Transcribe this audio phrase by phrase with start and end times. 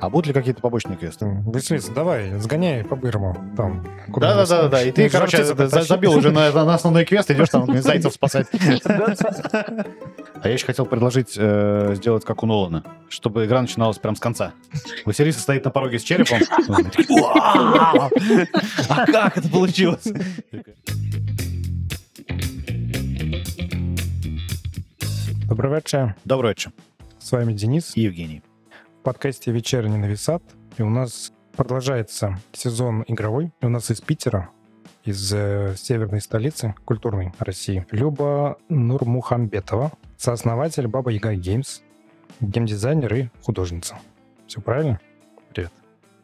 [0.00, 1.26] А будут ли какие-то побочные квесты?
[1.46, 3.36] Василиса, давай, сгоняй по-бырому.
[3.56, 4.82] Там, куда Да-да-да, да.
[4.82, 8.46] И ты, короче, забил уже на, на основной квест, идешь там зайцев спасать.
[8.84, 14.20] А я еще хотел предложить э, сделать как у Нолана, чтобы игра начиналась прям с
[14.20, 14.52] конца.
[15.04, 16.40] Василиса стоит на пороге с черепом.
[18.88, 20.06] А как это получилось?
[25.48, 26.16] Добрый вечер.
[26.24, 26.72] Добрый вечер.
[27.18, 27.92] С вами Денис.
[27.94, 28.42] И Евгений.
[29.02, 30.44] В подкасте «Вечерний нависат».
[30.78, 33.52] И у нас продолжается сезон игровой.
[33.60, 34.50] И у нас из Питера,
[35.02, 41.80] из э, северной столицы культурной России, Люба Нурмухамбетова, сооснователь Баба Яга Геймс,
[42.38, 43.98] геймдизайнер и художница.
[44.46, 45.00] Все правильно?
[45.52, 45.72] Привет.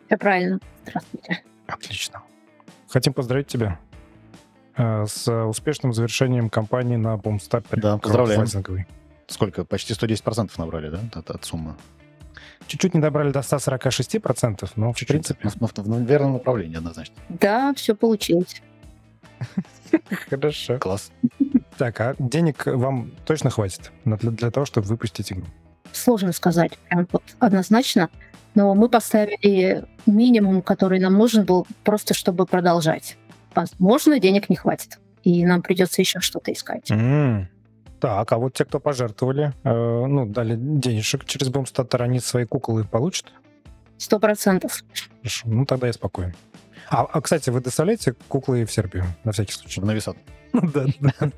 [0.06, 0.60] Все правильно.
[0.86, 1.42] Здравствуйте.
[1.66, 2.22] Отлично.
[2.88, 3.80] Хотим поздравить тебя
[4.76, 7.80] э, с успешным завершением кампании на Boomstapper.
[7.80, 8.46] Да, поздравляем.
[9.26, 9.64] Сколько?
[9.64, 11.74] Почти 110% набрали, да, от, от суммы?
[12.66, 15.08] Чуть-чуть не добрали до 146%, но в Чуть-чуть.
[15.08, 17.14] принципе Но в, в- в верном направлении однозначно.
[17.28, 18.62] Да, все получилось.
[20.28, 20.78] хорошо.
[20.78, 21.10] Класс.
[21.76, 25.44] Так, а денег вам точно хватит для, для того, чтобы выпустить игру?
[25.92, 28.08] Сложно сказать прям вот однозначно,
[28.54, 33.16] но мы поставили минимум, который нам нужен был, просто чтобы продолжать.
[33.54, 36.90] Возможно, денег не хватит, и нам придется еще что-то искать.
[38.00, 39.70] Так, а вот те, кто пожертвовали, э,
[40.06, 43.26] ну, дали денежек через Бомстаттер, они свои куклы получат?
[43.96, 44.84] Сто процентов.
[45.22, 46.34] Хорошо, ну тогда я спокоен.
[46.90, 49.80] А, а, кстати, вы доставляете куклы в Сербию, на всякий случай?
[49.80, 50.16] В нависат.
[50.52, 51.30] Да, да.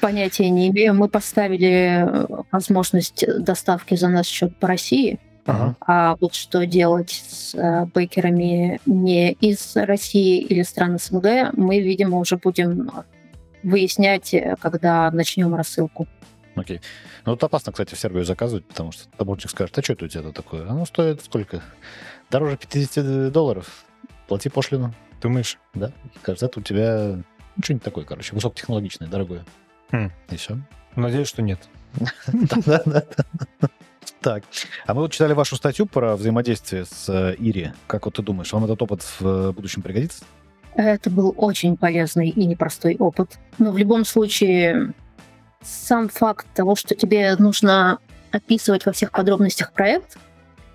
[0.00, 0.94] Понятия не имею.
[0.94, 5.76] Мы поставили э, возможность доставки за наш счет по России, Ага.
[5.80, 12.18] а вот что делать с э, бейкерами не из России или стран СНГ, мы, видимо,
[12.18, 12.90] уже будем
[13.64, 16.06] выяснять, э, когда начнем рассылку.
[16.54, 16.80] Окей.
[17.24, 20.08] Ну, вот опасно, кстати, в Сербию заказывать, потому что таможник скажет, а что это у
[20.08, 20.68] тебя тут такое?
[20.68, 21.62] Оно стоит сколько?
[22.30, 23.84] Дороже 50 долларов.
[24.28, 24.94] Плати пошлину.
[25.20, 25.58] Думаешь?
[25.74, 25.92] Да.
[26.22, 27.24] Кажется, это у тебя
[27.56, 29.44] ну, что-нибудь такое, короче, высокотехнологичное, дорогое.
[29.90, 30.10] Хм.
[30.30, 30.58] И все.
[30.96, 31.60] Надеюсь, что нет.
[34.20, 34.42] Так,
[34.86, 37.72] а мы вот читали вашу статью про взаимодействие с э, Ири.
[37.86, 40.24] Как вот ты думаешь, вам этот опыт в э, будущем пригодится?
[40.76, 43.38] Это был очень полезный и непростой опыт.
[43.58, 44.92] Но в любом случае,
[45.62, 47.98] сам факт того, что тебе нужно
[48.32, 50.18] описывать во всех подробностях проект,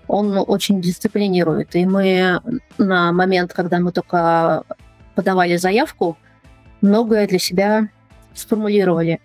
[0.07, 1.75] он очень дисциплинирует.
[1.75, 2.41] И мы
[2.77, 4.63] на момент, когда мы только
[5.15, 6.17] подавали заявку,
[6.81, 7.89] многое для себя
[8.33, 9.19] сформулировали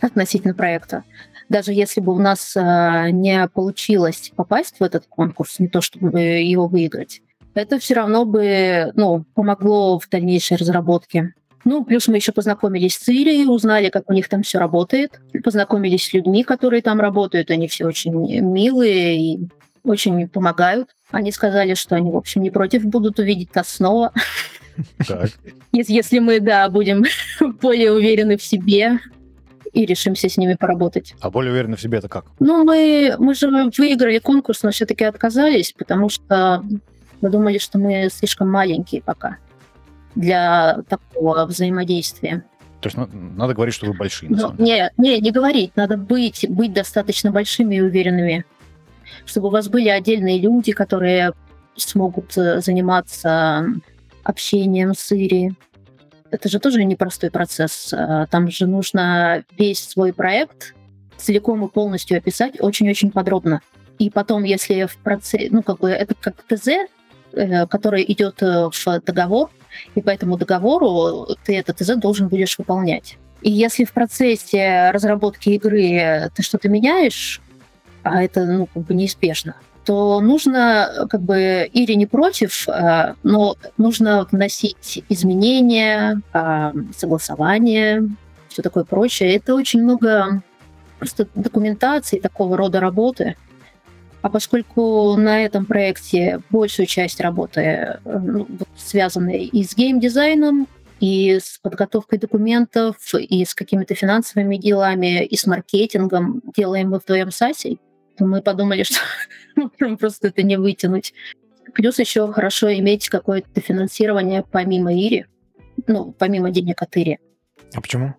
[0.00, 1.04] относительно проекта.
[1.48, 6.20] Даже если бы у нас э, не получилось попасть в этот конкурс, не то чтобы
[6.20, 7.22] его выиграть,
[7.54, 11.34] это все равно бы ну, помогло в дальнейшей разработке.
[11.64, 15.20] Ну, плюс мы еще познакомились с Ирией, узнали, как у них там все работает.
[15.44, 17.50] Познакомились с людьми, которые там работают.
[17.50, 19.48] Они все очень милые и
[19.84, 20.90] очень помогают.
[21.10, 24.12] Они сказали, что они, в общем, не против будут увидеть нас снова,
[25.06, 25.30] Так.
[25.72, 27.04] если мы, да, будем
[27.60, 29.00] более уверены в себе
[29.72, 31.14] и решимся с ними поработать.
[31.20, 32.26] А более уверенно в себе это как?
[32.38, 36.64] Ну, мы, мы же выиграли конкурс, но все-таки отказались, потому что
[37.20, 39.36] мы думали, что мы слишком маленькие пока
[40.14, 42.44] для такого взаимодействия.
[42.80, 44.90] То есть ну, надо говорить, что вы большие, на Ну, самом деле.
[44.96, 48.44] не, не, не говорить, надо быть, быть достаточно большими и уверенными,
[49.26, 51.32] чтобы у вас были отдельные люди, которые
[51.76, 53.66] смогут э, заниматься
[54.24, 55.52] общением с Ири.
[56.30, 57.92] Это же тоже непростой процесс.
[57.92, 60.74] Э, Там же нужно весь свой проект
[61.18, 63.60] целиком и полностью описать очень-очень подробно.
[63.98, 66.68] И потом, если в процессе, ну, как бы это как ТЗ,
[67.32, 69.50] который идет э, в договор,
[69.94, 73.16] и по этому договору ты этот ТЗ должен будешь выполнять.
[73.42, 77.40] И если в процессе разработки игры ты что-то меняешь,
[78.02, 83.56] а это ну, как бы неизбежно, то нужно, как бы, Ири не против, а, но
[83.78, 86.20] нужно вносить изменения,
[86.96, 88.08] согласование,
[88.48, 89.34] все такое прочее.
[89.36, 90.42] Это очень много
[90.98, 93.36] просто документации, такого рода работы.
[94.22, 98.46] А поскольку на этом проекте большую часть работы э, ну,
[98.76, 100.68] связана и с геймдизайном,
[101.00, 107.30] и с подготовкой документов, и с какими-то финансовыми делами, и с маркетингом делаем мы вдвоем
[107.30, 107.80] с Асей,
[108.18, 108.98] то мы подумали, что
[109.56, 111.14] мы можем просто это не вытянуть.
[111.72, 115.26] Плюс еще хорошо иметь какое-то финансирование помимо Ири,
[115.86, 117.18] ну, помимо денег от Ири.
[117.74, 118.14] А почему?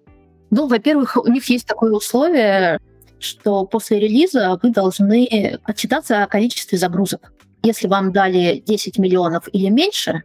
[0.50, 2.80] Ну, во-первых, у них есть такое условие,
[3.22, 7.34] что после релиза вы должны отчитаться о количестве загрузок.
[7.64, 10.24] Если вам дали 10 миллионов или меньше,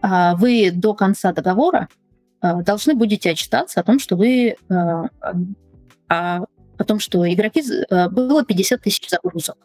[0.00, 1.88] а, вы до конца договора
[2.40, 5.08] а, должны будете отчитаться о том, что вы а,
[6.78, 9.56] о том, что игроки а, было 50 тысяч загрузок.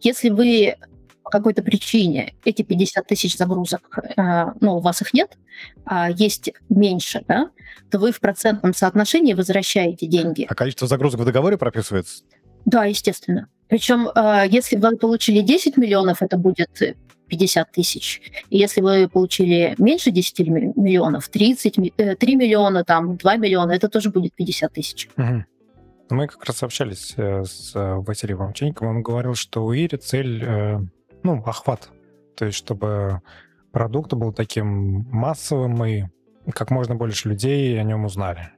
[0.00, 0.76] Если вы
[1.24, 5.36] по какой-то причине эти 50 тысяч загрузок, э, ну, у вас их нет,
[5.84, 7.50] а есть меньше, да,
[7.90, 10.46] то вы в процентном соотношении возвращаете деньги.
[10.48, 12.24] А количество загрузок в договоре прописывается?
[12.66, 13.48] Да, естественно.
[13.68, 16.96] Причем, э, если вы получили 10 миллионов, это будет
[17.28, 18.20] 50 тысяч.
[18.50, 20.40] И если вы получили меньше 10
[20.76, 25.08] миллионов, 30, 3 миллиона, там, 2 миллиона, это тоже будет 50 тысяч.
[25.16, 25.44] Угу.
[26.10, 30.80] Мы как раз общались э, с Василием Вамченниковым, он говорил, что у Ири цель, э,
[31.24, 31.88] ну, охват.
[32.36, 33.22] То есть, чтобы
[33.72, 36.04] продукт был таким массовым и
[36.52, 38.50] как можно больше людей о нем узнали.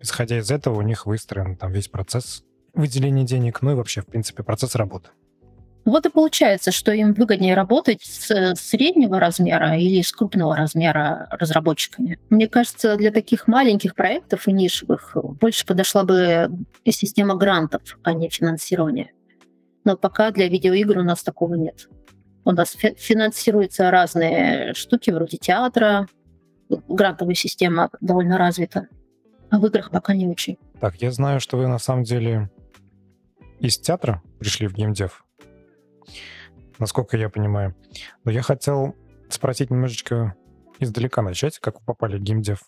[0.00, 2.42] Исходя из этого, у них выстроен там весь процесс
[2.74, 5.10] выделения денег, ну и вообще, в принципе, процесс работы.
[5.84, 12.18] Вот и получается, что им выгоднее работать с среднего размера или с крупного размера разработчиками.
[12.30, 16.48] Мне кажется, для таких маленьких проектов и нишевых больше подошла бы
[16.88, 19.10] система грантов, а не финансирования.
[19.84, 21.88] Но пока для видеоигр у нас такого нет.
[22.44, 26.08] У нас финансируются разные штуки вроде театра,
[26.68, 28.88] грантовая система довольно развита,
[29.50, 30.58] а в играх пока не очень.
[30.80, 32.50] Так, я знаю, что вы на самом деле
[33.60, 35.24] из театра пришли в геймдев
[36.82, 37.74] насколько я понимаю.
[38.24, 38.96] Но я хотел
[39.28, 40.34] спросить немножечко
[40.80, 42.58] издалека начать, как вы попали в геймдев.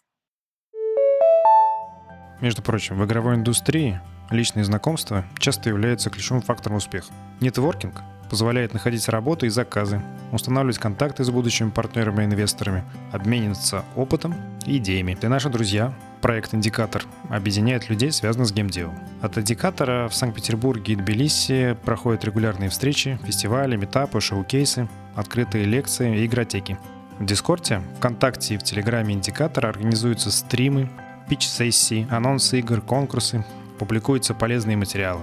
[2.41, 4.01] Между прочим, в игровой индустрии
[4.31, 7.13] личные знакомства часто являются ключевым фактором успеха.
[7.41, 14.35] Нетворкинг позволяет находить работу и заказы, устанавливать контакты с будущими партнерами и инвесторами, обмениваться опытом
[14.67, 15.15] и идеями.
[15.15, 18.99] Ты наши друзья, проект «Индикатор» объединяет людей, связанных с геймдевом.
[19.21, 26.27] От «Индикатора» в Санкт-Петербурге и Тбилиси проходят регулярные встречи, фестивали, метапы, шоу-кейсы, открытые лекции и
[26.27, 26.79] игротеки.
[27.19, 30.91] В Дискорде, ВКонтакте и в Телеграме «Индикатора» организуются стримы,
[31.29, 33.45] пич-сессии, анонсы игр, конкурсы,
[33.79, 35.23] публикуются полезные материалы.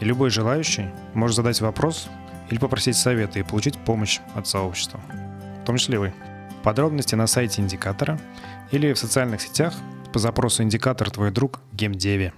[0.00, 2.08] И любой желающий может задать вопрос
[2.50, 5.00] или попросить совета и получить помощь от сообщества,
[5.62, 6.12] в том числе вы.
[6.62, 8.18] Подробности на сайте Индикатора
[8.70, 9.74] или в социальных сетях
[10.12, 12.32] по запросу индикатор «Твой друг» в геймдеве.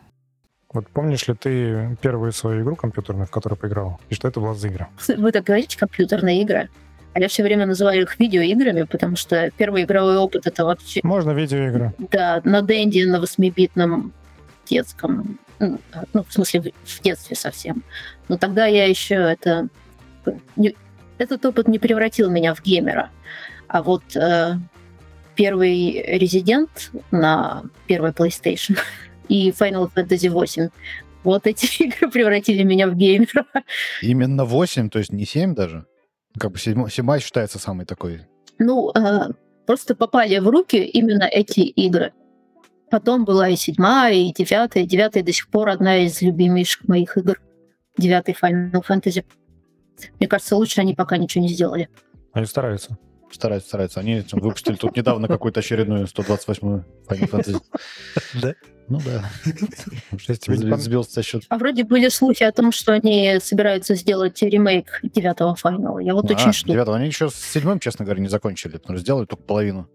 [0.73, 4.01] Вот помнишь ли ты первую свою игру компьютерную, в которой поиграл?
[4.11, 4.89] И что это была за игра?
[5.17, 6.69] Вы так говорите, компьютерная игра?
[7.15, 11.01] А я все время называю их видеоиграми, потому что первый игровой опыт это вообще...
[11.03, 11.95] Можно видеоигры.
[11.99, 14.13] Да, на Денди, на восьмибитном
[14.69, 15.79] детском, ну,
[16.13, 17.83] в смысле, в детстве совсем.
[18.29, 19.69] Но тогда я еще это...
[21.19, 23.11] Этот опыт не превратил меня в геймера.
[23.67, 24.55] А вот э,
[25.35, 28.79] первый Резидент на первой PlayStation
[29.29, 30.69] и Final Fantasy 8.
[31.25, 33.47] Вот эти игры превратили меня в геймера.
[34.01, 35.87] Именно 8, то есть не 7 даже?
[36.39, 38.23] Как бы 7, 7 считается самый такой...
[38.59, 39.31] Ну, э,
[39.67, 42.13] просто попали в руки именно эти игры.
[42.91, 44.85] Потом была и седьмая, и девятая.
[44.85, 47.41] Девятая до сих пор одна из любимейших моих игр.
[47.97, 49.25] Девятый Final Fantasy.
[50.19, 51.89] Мне кажется, лучше они пока ничего не сделали.
[52.33, 52.97] Они стараются.
[53.31, 54.01] Стараются, стараются.
[54.01, 57.61] Они выпустили тут недавно какую-то очередную 128-ю Final Fantasy.
[58.41, 58.55] Да?
[58.89, 59.25] Ну да.
[60.79, 61.43] Сбился со счет.
[61.51, 65.99] А вроде были слухи о том, что они собираются сделать ремейк девятого файнала.
[65.99, 66.73] Я вот а, очень жду.
[66.73, 66.97] Девятого.
[66.97, 68.79] Они еще с седьмым, честно говоря, не закончили.
[68.79, 69.91] Потому что сделали только половину.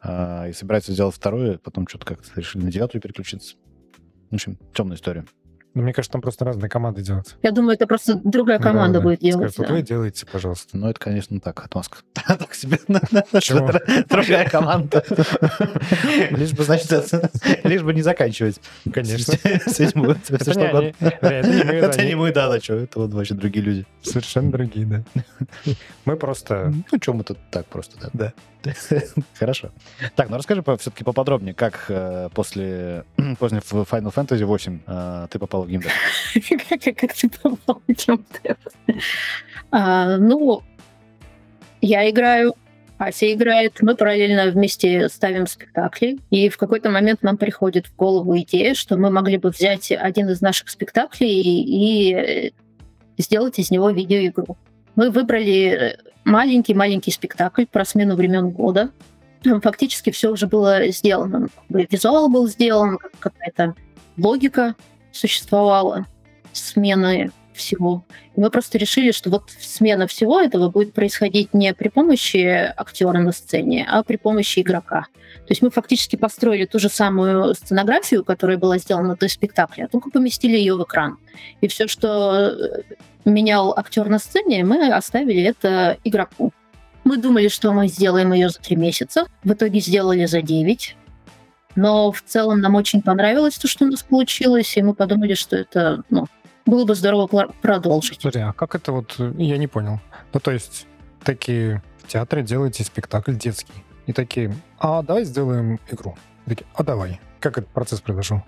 [0.00, 3.56] А, и собираются сделать второе, потом что-то как-то решили на девятую переключиться.
[4.30, 5.24] В общем, темная история.
[5.74, 7.36] Ну, мне кажется, там просто разные команды делают.
[7.42, 9.52] Я думаю, это просто другая команда да, да, будет делать.
[9.52, 9.74] Скажут, да.
[9.76, 10.76] вы делаете, пожалуйста.
[10.76, 11.98] Ну, это, конечно, так, отмазка.
[12.26, 12.78] Так себе.
[14.08, 15.04] Другая команда.
[16.30, 16.90] Лишь бы, значит,
[17.64, 18.60] лишь бы не заканчивать.
[18.92, 19.34] Конечно.
[21.00, 23.86] Это не мы, да, да, что, это вот вообще другие люди.
[24.02, 25.04] Совершенно другие, да.
[26.04, 26.72] Мы просто...
[26.90, 28.10] Ну, что мы тут так просто, да.
[28.12, 28.32] Да.
[29.38, 29.70] Хорошо.
[30.16, 33.04] Так, ну расскажи все-таки поподробнее, как э, после,
[33.38, 35.92] после Final Fantasy 8 э, ты попал в геймдев?
[36.96, 38.56] Как ты попал в геймдев?
[39.70, 40.62] А, ну,
[41.80, 42.54] я играю,
[42.98, 48.36] Ася играет, мы параллельно вместе ставим спектакли, и в какой-то момент нам приходит в голову
[48.38, 52.52] идея, что мы могли бы взять один из наших спектаклей и
[53.18, 54.56] сделать из него видеоигру.
[54.96, 55.98] Мы выбрали
[56.28, 58.90] маленький-маленький спектакль про смену времен года.
[59.62, 61.48] Фактически все уже было сделано.
[61.68, 63.74] Визуал был сделан, какая-то
[64.16, 64.74] логика
[65.12, 66.06] существовала,
[66.52, 68.04] смены всего.
[68.36, 73.18] И мы просто решили, что вот смена всего этого будет происходить не при помощи актера
[73.18, 75.06] на сцене, а при помощи игрока.
[75.46, 80.10] То есть мы фактически построили ту же самую сценографию, которая была сделана до спектакля, только
[80.10, 81.18] поместили ее в экран.
[81.60, 82.56] И все, что
[83.30, 86.52] менял актер на сцене, мы оставили это игроку.
[87.04, 89.26] Мы думали, что мы сделаем ее за три месяца.
[89.42, 90.96] В итоге сделали за девять.
[91.74, 95.56] Но в целом нам очень понравилось то, что у нас получилось, и мы подумали, что
[95.56, 96.26] это ну,
[96.66, 97.26] было бы здорово
[97.62, 98.20] продолжить.
[98.20, 100.00] Смотри, а как это вот, я не понял.
[100.32, 100.86] Ну, то есть,
[101.24, 103.84] такие в театре делаете спектакль детский.
[104.06, 106.16] И такие, а давай сделаем игру.
[106.46, 107.20] И такие, а давай.
[107.40, 108.42] Как этот процесс произошел?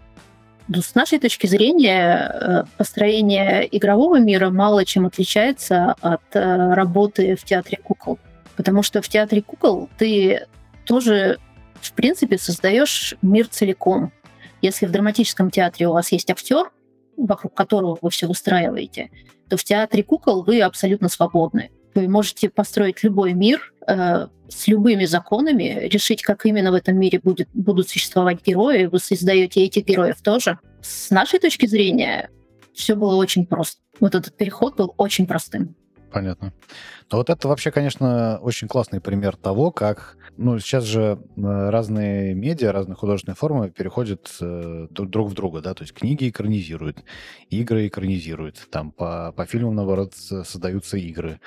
[0.72, 7.34] Ну, С нашей точки зрения, э, построение игрового мира мало чем отличается от э, работы
[7.34, 8.20] в театре кукол.
[8.54, 10.46] Потому что в театре кукол ты
[10.86, 11.40] тоже,
[11.80, 14.12] в принципе, создаешь мир целиком.
[14.62, 16.70] Если в драматическом театре у вас есть актер,
[17.16, 19.10] вокруг которого вы все выстраиваете,
[19.48, 21.72] то в театре кукол вы абсолютно свободны.
[21.94, 27.20] Вы можете построить любой мир э, с любыми законами, решить, как именно в этом мире
[27.20, 28.86] будет, будут существовать герои.
[28.86, 30.58] Вы создаете этих героев тоже.
[30.82, 32.30] С нашей точки зрения
[32.72, 33.80] все было очень просто.
[33.98, 35.74] Вот этот переход был очень простым.
[36.12, 36.52] Понятно.
[37.10, 40.16] Но вот это вообще, конечно, очень классный пример того, как...
[40.36, 45.74] Ну, сейчас же э, разные медиа, разные художественные формы переходят э, друг в друга, да,
[45.74, 47.04] то есть книги экранизируют,
[47.50, 51.40] игры экранизируют, там по, по фильмам, наоборот, создаются игры,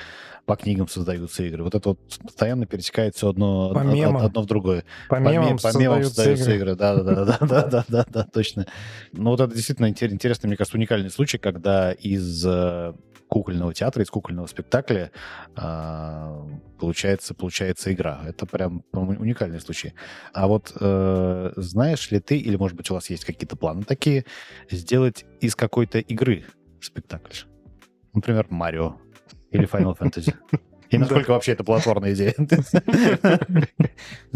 [0.45, 1.63] по книгам создаются игры.
[1.63, 4.17] Вот это вот постоянно перетекает все одно, По мемам.
[4.17, 4.83] одно в другое.
[5.09, 6.55] По По ме- мемам по мемам создаются игры.
[6.57, 6.75] игры.
[6.75, 8.67] Да, да, да, да, да, да, да, да, точно.
[9.13, 12.93] Ну, вот это действительно интер- интересный, мне кажется, уникальный случай, когда из э,
[13.33, 15.09] кукольного театра, из кукольного спектакля
[15.55, 16.47] а,
[16.79, 18.21] получается, получается игра.
[18.27, 19.95] Это прям уникальный случай.
[20.33, 24.25] А вот э, знаешь ли ты, или, может быть, у вас есть какие-то планы такие,
[24.69, 26.45] сделать из какой-то игры
[26.79, 27.33] спектакль?
[28.13, 28.97] Например, Марио
[29.49, 30.35] или Final Fantasy.
[30.91, 32.33] И насколько вообще это платформная идея?
[32.37, 32.47] Из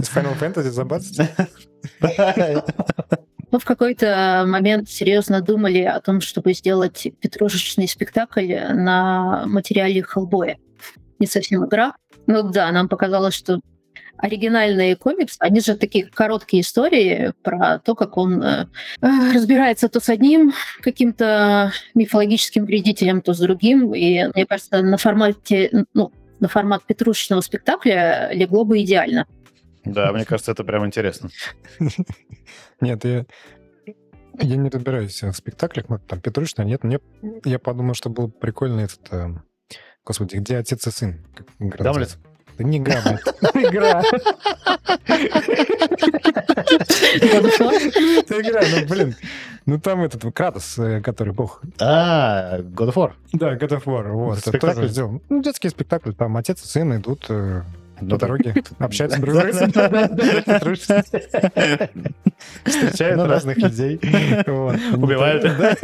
[0.10, 1.30] Final Fantasy забацать?
[3.52, 10.58] Мы в какой-то момент серьезно думали о том, чтобы сделать петрушечный спектакль на материале Хеллбоя.
[11.20, 11.96] Не совсем игра.
[12.28, 13.62] Ну да, нам показалось, что
[14.18, 18.66] оригинальные комиксы, они же такие короткие истории про то, как он э,
[19.02, 23.94] разбирается то с одним каким-то мифологическим вредителем, то с другим.
[23.94, 29.26] И мне кажется, на формате, ну, на формат петрушечного спектакля легло бы идеально.
[29.94, 31.30] Да, мне кажется, это прям интересно.
[32.82, 33.26] Нет, я,
[34.40, 36.84] я не разбираюсь в спектаклях, ну, там, Петрушина, нет.
[36.84, 37.00] Мне,
[37.44, 39.02] я подумал, что был прикольный этот...
[39.12, 39.30] э,
[40.06, 41.26] Господи, где отец и сын?
[41.60, 42.18] Гамлет?
[42.58, 43.22] Да не Гамлет.
[43.56, 44.04] Игра.
[47.16, 49.16] Это игра, ну, блин.
[49.66, 51.62] Ну, там этот Кратос, э, который бог.
[51.80, 53.12] А, God of War.
[53.34, 54.12] Да, God of War.
[54.12, 54.76] Вот, это Спектакль?
[54.76, 55.22] тоже сделал.
[55.30, 56.14] Ну, детский спектакль.
[56.14, 57.30] Там отец и сын идут
[58.00, 60.76] по дороге, общаются друг с другом.
[62.66, 63.98] Встречают Ну разных людей.
[64.96, 65.44] Убивают.
[65.44, 65.76] Да.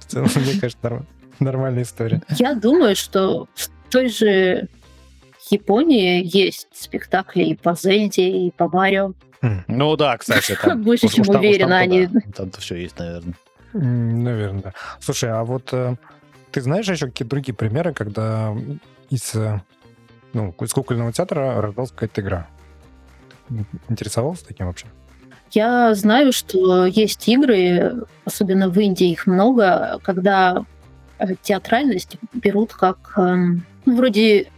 [0.00, 1.06] В целом, мне кажется, норм-
[1.40, 2.22] нормальная история.
[2.28, 4.68] Я думаю, что в той же
[5.50, 9.12] Японии есть спектакли и по Зельде, и по Марио.
[9.66, 10.56] Ну да, кстати.
[10.62, 12.20] там- Больше чем там- уверена, они- да.
[12.36, 13.34] Там-то все есть, наверное.
[13.72, 14.74] Наверное, да.
[15.00, 15.96] Слушай, а вот э,
[16.52, 18.54] ты знаешь еще какие другие примеры, когда
[19.12, 19.60] из, э,
[20.32, 22.46] ну, из кукольного театра рождалась какая-то игра?
[23.88, 24.86] Интересовался таким вообще?
[25.50, 30.64] Я знаю, что есть игры, особенно в Индии их много, когда
[31.18, 34.50] э, театральность берут как эм, ну, вроде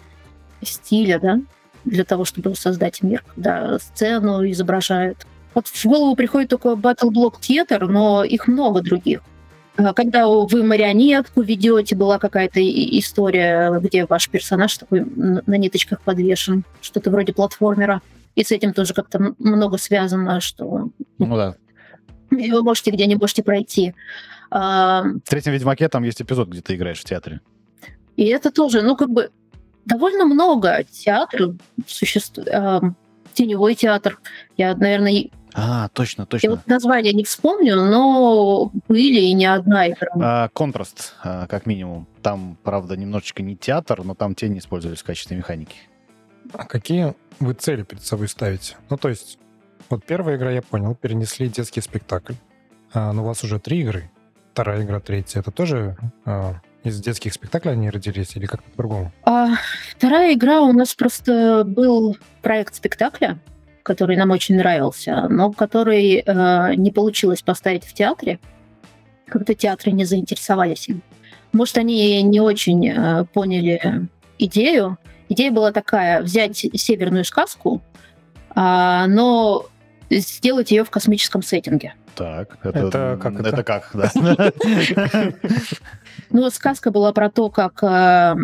[0.62, 1.40] стиля, да,
[1.84, 5.26] для того, чтобы создать мир, когда сцену изображают.
[5.54, 9.20] Вот в голову приходит только Battle Block Theater, но их много других.
[9.76, 12.60] Э, Когда вы марионетку ведете, была какая-то
[12.98, 18.00] история, где ваш персонаж такой на ниточках подвешен, что-то вроде платформера.
[18.34, 20.88] И с этим тоже как-то много связано, что
[21.18, 21.54] Ну да.
[22.30, 23.94] вы можете где не можете пройти.
[24.50, 27.40] А, В третьем Ведьмаке там есть эпизод, где ты играешь в театре.
[28.16, 29.30] И это тоже, ну, как бы
[29.86, 31.54] довольно много театров
[31.86, 32.48] существует.
[32.52, 32.80] А,
[33.34, 34.20] Теневой театр.
[34.56, 36.50] Я, наверное, А, точно, я точно.
[36.50, 40.08] вот название не вспомню, но были и не одна игра.
[40.16, 42.08] А, контраст, а, как минимум.
[42.22, 45.76] Там, правда, немножечко не театр, но там тени использовались в качестве механики.
[46.52, 48.76] А какие вы цели перед собой ставите?
[48.90, 49.38] Ну, то есть,
[49.90, 52.34] вот первая игра, я понял, перенесли детский спектакль.
[52.92, 54.10] А, но у вас уже три игры.
[54.52, 55.40] Вторая игра, третья.
[55.40, 59.12] Это тоже а, из детских спектаклей они родились или как-то по-другому?
[59.24, 59.54] А
[59.90, 63.38] вторая игра у нас просто был проект спектакля,
[63.84, 68.40] который нам очень нравился, но который э, не получилось поставить в театре.
[69.26, 71.02] Как-то театры не заинтересовались им.
[71.52, 74.98] Может, они не очень э, поняли идею.
[75.28, 77.82] Идея была такая: взять северную сказку,
[78.54, 79.66] а, но
[80.10, 81.94] сделать ее в космическом сеттинге.
[82.14, 83.48] Так, это, Это как это?
[83.48, 85.32] Это как, да.
[86.30, 88.34] Ну, сказка была про то, как э,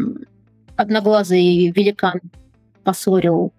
[0.76, 2.20] одноглазый великан
[2.85, 3.52] поссорил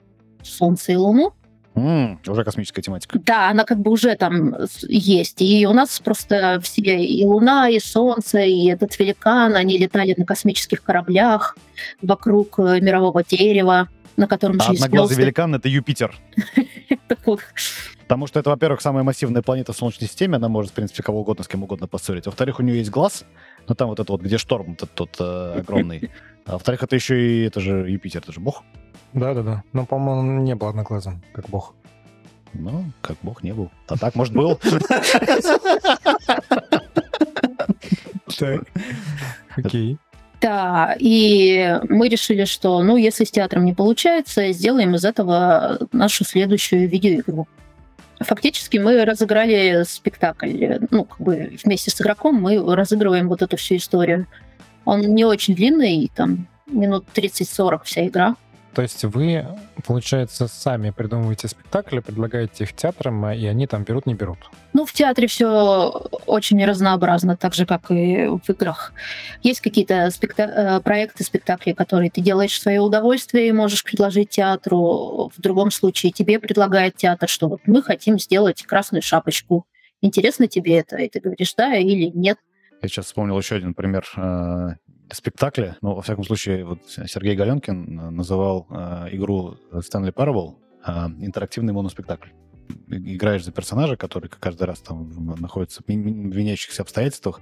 [0.44, 1.34] Солнце и Луну,
[1.76, 3.18] М, уже космическая тематика.
[3.20, 4.56] Да, она как бы уже там
[4.88, 5.42] есть.
[5.42, 10.26] И у нас просто все, и Луна, и Солнце, и этот великан, они летали на
[10.26, 11.58] космических кораблях
[12.02, 13.88] вокруг э, мирового дерева,
[14.18, 15.24] на котором А есть одноглазый звезды.
[15.24, 16.14] великан— это Юпитер.
[18.04, 21.22] Потому что это, во-первых, самая массивная планета в Солнечной системе, она может, в принципе, кого
[21.22, 22.26] угодно с кем угодно поссорить.
[22.26, 23.24] Во-вторых, у нее есть глаз,
[23.70, 26.12] но там вот это вот, где шторм тот, тот э, огромный.
[26.46, 28.64] А во-вторых, это еще и, это же Юпитер, это же бог.
[29.14, 29.64] Да-да-да.
[29.74, 31.74] Но, по-моему, он не был одноглазым, как бог.
[32.54, 33.70] Ну, как бог не был.
[33.88, 34.60] А так, может, был.
[38.38, 38.64] Так.
[39.58, 39.98] Окей.
[40.42, 46.24] Да, и мы решили, что, ну, если с театром не получается, сделаем из этого нашу
[46.24, 47.48] следующую видеоигру.
[48.20, 50.80] Фактически мы разыграли спектакль.
[50.90, 54.26] Ну, как бы вместе с игроком мы разыгрываем вот эту всю историю.
[54.86, 58.36] Он не очень длинный, там минут 30-40 вся игра.
[58.74, 59.46] То есть вы,
[59.86, 64.38] получается, сами придумываете спектакли, предлагаете их театрам, а, и они там берут, не берут.
[64.72, 65.90] Ну, в театре все
[66.26, 68.94] очень разнообразно, так же, как и в играх.
[69.44, 74.30] Есть какие-то спекта- э, проекты, спектакли, которые ты делаешь в свое удовольствие и можешь предложить
[74.30, 75.32] театру.
[75.36, 79.66] В другом случае тебе предлагает театр, что вот мы хотим сделать красную шапочку.
[80.02, 80.96] Интересно тебе это?
[80.96, 82.38] И ты говоришь, да или нет.
[82.82, 84.70] Я сейчас вспомнил еще один пример э,
[85.16, 85.78] спектакля.
[85.82, 90.92] Ну, во всяком случае, вот Сергей Галенкин э, называл э, игру Stanley Parable э,
[91.26, 92.30] интерактивный моноспектакль.
[92.88, 97.42] Играешь за персонажа, который каждый раз там находится в виняющихся обстоятельствах,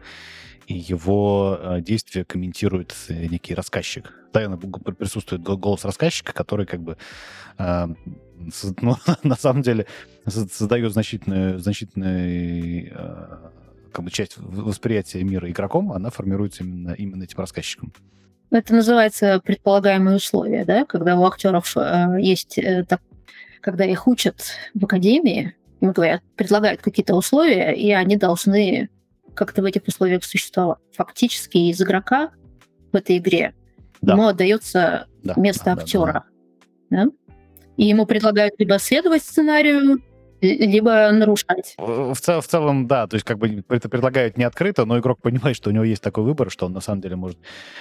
[0.67, 4.13] и его э, действия комментирует э, некий рассказчик.
[4.33, 6.97] Г- присутствует го- голос рассказчика, который как бы
[7.57, 9.85] ну, на самом деле
[10.25, 13.49] со- создает значительную, значительную
[13.91, 17.93] как бы часть восприятия мира игроком, она формируется именно, именно этим рассказчиком.
[18.51, 23.01] Это называется предполагаемые условия, да, когда у актеров э, есть, э, так-
[23.61, 24.41] когда их учат
[24.73, 28.89] в академии, им говорят, предлагают какие-то условия, и они должны
[29.35, 30.79] как-то в этих условиях существовать.
[30.95, 32.31] Фактически из игрока
[32.91, 33.53] в этой игре
[34.01, 34.13] Да.
[34.13, 36.23] ему отдается Да, место да, да, актера.
[36.89, 37.05] да.
[37.77, 40.01] И ему предлагают либо следовать сценарию,
[40.41, 41.75] либо нарушать.
[41.77, 45.21] В, цел- в целом, да, то есть как бы это предлагают не открыто, но игрок
[45.21, 47.37] понимает, что у него есть такой выбор, что он на самом деле может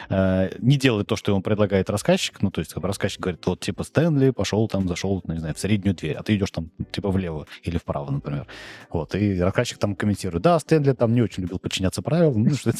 [0.08, 3.46] э, не делать то, что ему предлагает рассказчик, ну то есть как бы рассказчик говорит,
[3.46, 6.50] вот типа Стэнли пошел там, зашел, ну, не знаю, в среднюю дверь, а ты идешь
[6.50, 8.46] там типа влево или вправо, например.
[8.90, 12.70] Вот, и рассказчик там комментирует, да, Стэнли там не очень любил подчиняться правилам, ну, что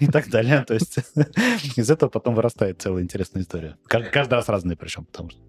[0.00, 0.64] и так далее.
[0.66, 0.98] То есть
[1.76, 3.76] из этого потом вырастает целая интересная история.
[3.86, 5.40] Каждый раз разные причем, потому что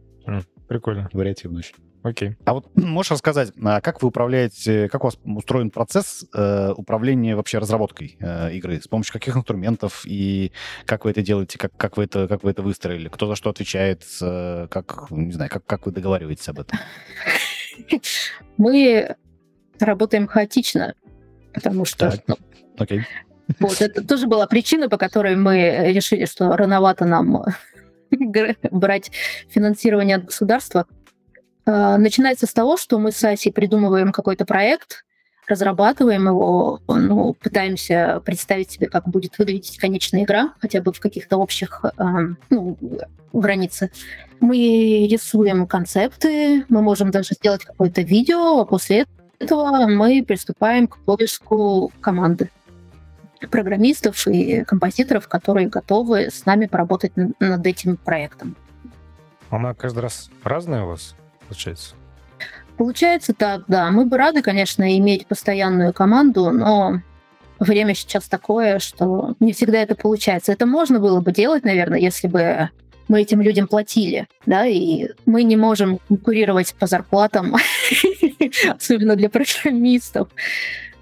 [0.68, 1.10] Прикольно.
[1.14, 1.76] вариативно очень.
[2.04, 2.36] Окей.
[2.46, 7.36] А вот можешь рассказать, а как вы управляете, как у вас устроен процесс э, управления
[7.36, 8.82] вообще разработкой э, игры?
[8.82, 10.52] С помощью каких инструментов и
[10.86, 13.08] как вы это делаете, как, как, вы, это, как вы это выстроили?
[13.10, 14.04] Кто за что отвечает?
[14.22, 16.80] э, как, не знаю, как, как вы договариваетесь об этом?
[18.58, 19.16] Мы
[19.80, 20.94] работаем хаотично,
[21.54, 22.22] потому что Так.
[22.28, 22.36] ну,
[22.78, 23.06] Окей.
[23.60, 27.44] Вот, это тоже была причина, по которой мы решили, что рановато нам
[28.72, 29.12] брать
[29.50, 30.86] финансирование от государства.
[31.66, 35.04] А, Начинается с того, что мы с Асей придумываем какой-то проект,
[35.48, 41.38] разрабатываем его, ну, пытаемся представить себе, как будет выглядеть конечная игра, хотя бы в каких-то
[41.38, 42.20] общих а,
[42.50, 42.78] ну,
[43.34, 43.90] границах.
[44.40, 49.06] Мы рисуем концепты, мы можем даже сделать какое-то видео, а после
[49.40, 52.50] этого мы приступаем к поиску команды
[53.50, 58.56] программистов и композиторов, которые готовы с нами поработать над этим проектом.
[59.50, 61.16] Она каждый раз разная у вас,
[61.48, 61.96] получается?
[62.78, 63.92] Получается так, да.
[63.92, 67.02] Мы бы рады, конечно, иметь постоянную команду, но
[67.60, 70.52] время сейчас такое, что не всегда это получается.
[70.52, 72.70] Это можно было бы делать, наверное, если бы
[73.08, 77.56] мы этим людям платили, да, и мы не можем конкурировать по зарплатам,
[78.70, 80.30] особенно для программистов.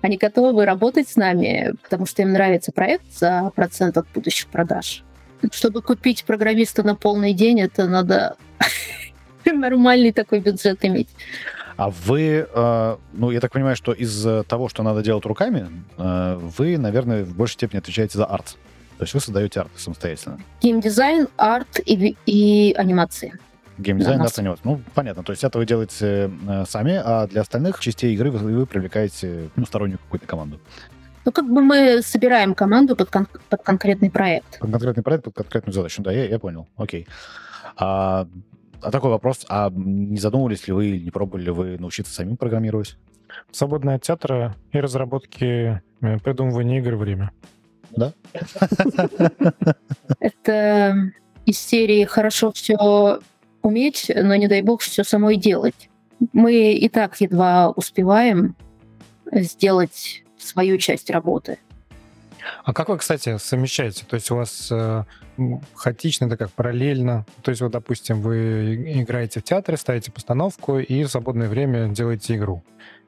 [0.01, 5.03] Они готовы работать с нами, потому что им нравится проект за процент от будущих продаж.
[5.51, 8.35] Чтобы купить программиста на полный день, это надо
[9.45, 11.09] нормальный такой бюджет иметь.
[11.77, 15.69] А вы, э, ну, я так понимаю, что из э, того, что надо делать руками,
[15.97, 18.57] э, вы, наверное, в большей степени отвечаете за арт.
[18.97, 20.41] То есть вы создаете арт самостоятельно.
[20.61, 23.39] Геймдизайн, арт и, и анимации.
[23.79, 24.55] Геймдизайн, Да, да.
[24.63, 25.23] Ну, понятно.
[25.23, 29.49] То есть это вы делаете э, сами, а для остальных частей игры вы, вы привлекаете
[29.55, 30.59] ну, стороннюю какую-то команду.
[31.25, 34.59] Ну, как бы мы собираем команду под, кон- под конкретный проект.
[34.59, 36.01] Под конкретный проект, под конкретную задачу.
[36.01, 36.67] Да, я, я понял.
[36.75, 37.07] Окей.
[37.77, 38.27] А,
[38.81, 39.45] а такой вопрос.
[39.47, 42.97] А не задумывались ли вы или не пробовали ли вы научиться самим программировать?
[43.51, 47.31] Свободное от театра и разработки, э, придумывания игр время.
[50.19, 51.11] Это
[51.45, 53.19] из серии хорошо все
[53.61, 55.89] уметь, но не дай бог все самой делать.
[56.33, 58.55] Мы и так едва успеваем
[59.31, 61.57] сделать свою часть работы.
[62.63, 64.05] А как вы, кстати, совмещаете?
[64.05, 65.03] То есть у вас э,
[65.73, 67.25] хаотично, это как параллельно?
[67.41, 72.35] То есть вот, допустим, вы играете в театре, ставите постановку и в свободное время делаете
[72.35, 72.63] игру.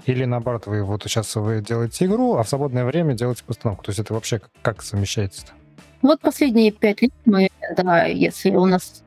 [0.06, 3.84] Или наоборот, вы вот сейчас вы делаете игру, а в свободное время делаете постановку.
[3.84, 5.54] То есть это вообще как, как совмещается-то?
[6.02, 9.04] Вот последние пять лет мы, да, если у нас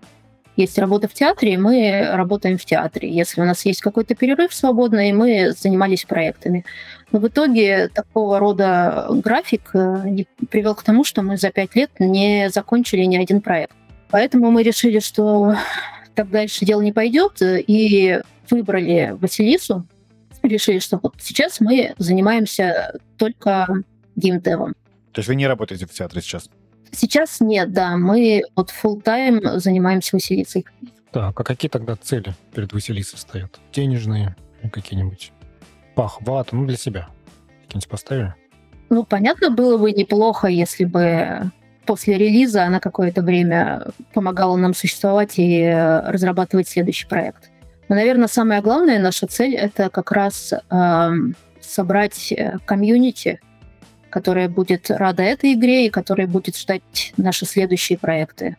[0.56, 3.10] есть работа в театре, мы работаем в театре.
[3.10, 6.64] Если у нас есть какой-то перерыв свободный, мы занимались проектами.
[7.10, 11.90] Но в итоге такого рода график э, привел к тому, что мы за пять лет
[11.98, 13.74] не закончили ни один проект.
[14.10, 15.54] Поэтому мы решили, что
[16.14, 19.86] так дальше дело не пойдет, и выбрали Василису.
[20.42, 23.66] Решили, что вот сейчас мы занимаемся только
[24.14, 24.74] геймдевом.
[25.12, 26.50] То есть вы не работаете в театре сейчас?
[26.94, 27.96] Сейчас нет, да.
[27.96, 30.64] Мы вот full time занимаемся Василисой.
[31.12, 33.60] Так, а какие тогда цели перед Василисой стоят?
[33.72, 34.36] Денежные
[34.72, 35.32] какие-нибудь?
[35.94, 37.08] Похват, ну, для себя.
[37.62, 38.34] Какие-нибудь поставили?
[38.90, 41.50] Ну, понятно, было бы неплохо, если бы
[41.86, 47.50] после релиза она какое-то время помогала нам существовать и разрабатывать следующий проект.
[47.88, 51.10] Но, наверное, самая главная наша цель— это как раз э,
[51.60, 52.32] собрать
[52.64, 53.40] комьюнити,
[54.14, 58.56] которая будет рада этой игре и которая будет ждать наши следующие проекты.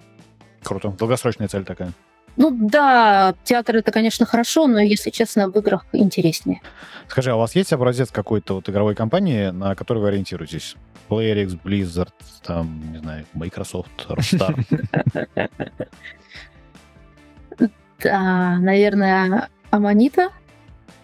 [0.61, 0.89] Круто.
[0.89, 1.93] Долгосрочная цель такая.
[2.35, 6.59] Ну да, театр это, конечно, хорошо, но, если честно, в играх интереснее.
[7.07, 10.75] Скажи, а у вас есть образец какой-то вот игровой компании, на которой вы ориентируетесь?
[11.07, 12.11] PlayerX, Blizzard,
[12.43, 14.59] там, не знаю, Microsoft, Rockstar?
[18.03, 20.29] Да, наверное, Аманита,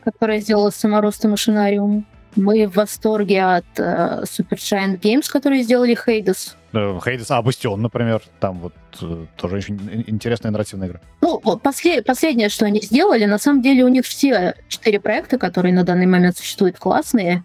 [0.04, 2.06] которая сделала саморостный машинариум.
[2.36, 6.56] Мы в восторге от uh, Super Giant Games, которые сделали Hades.
[6.74, 11.02] Hades, а, Бастион, например, там вот uh, тоже очень интересная нарративная игра.
[11.22, 15.74] Ну, после, последнее, что они сделали, на самом деле у них все четыре проекта, которые
[15.74, 17.44] на данный момент существуют, классные.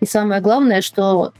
[0.00, 1.32] И самое главное, что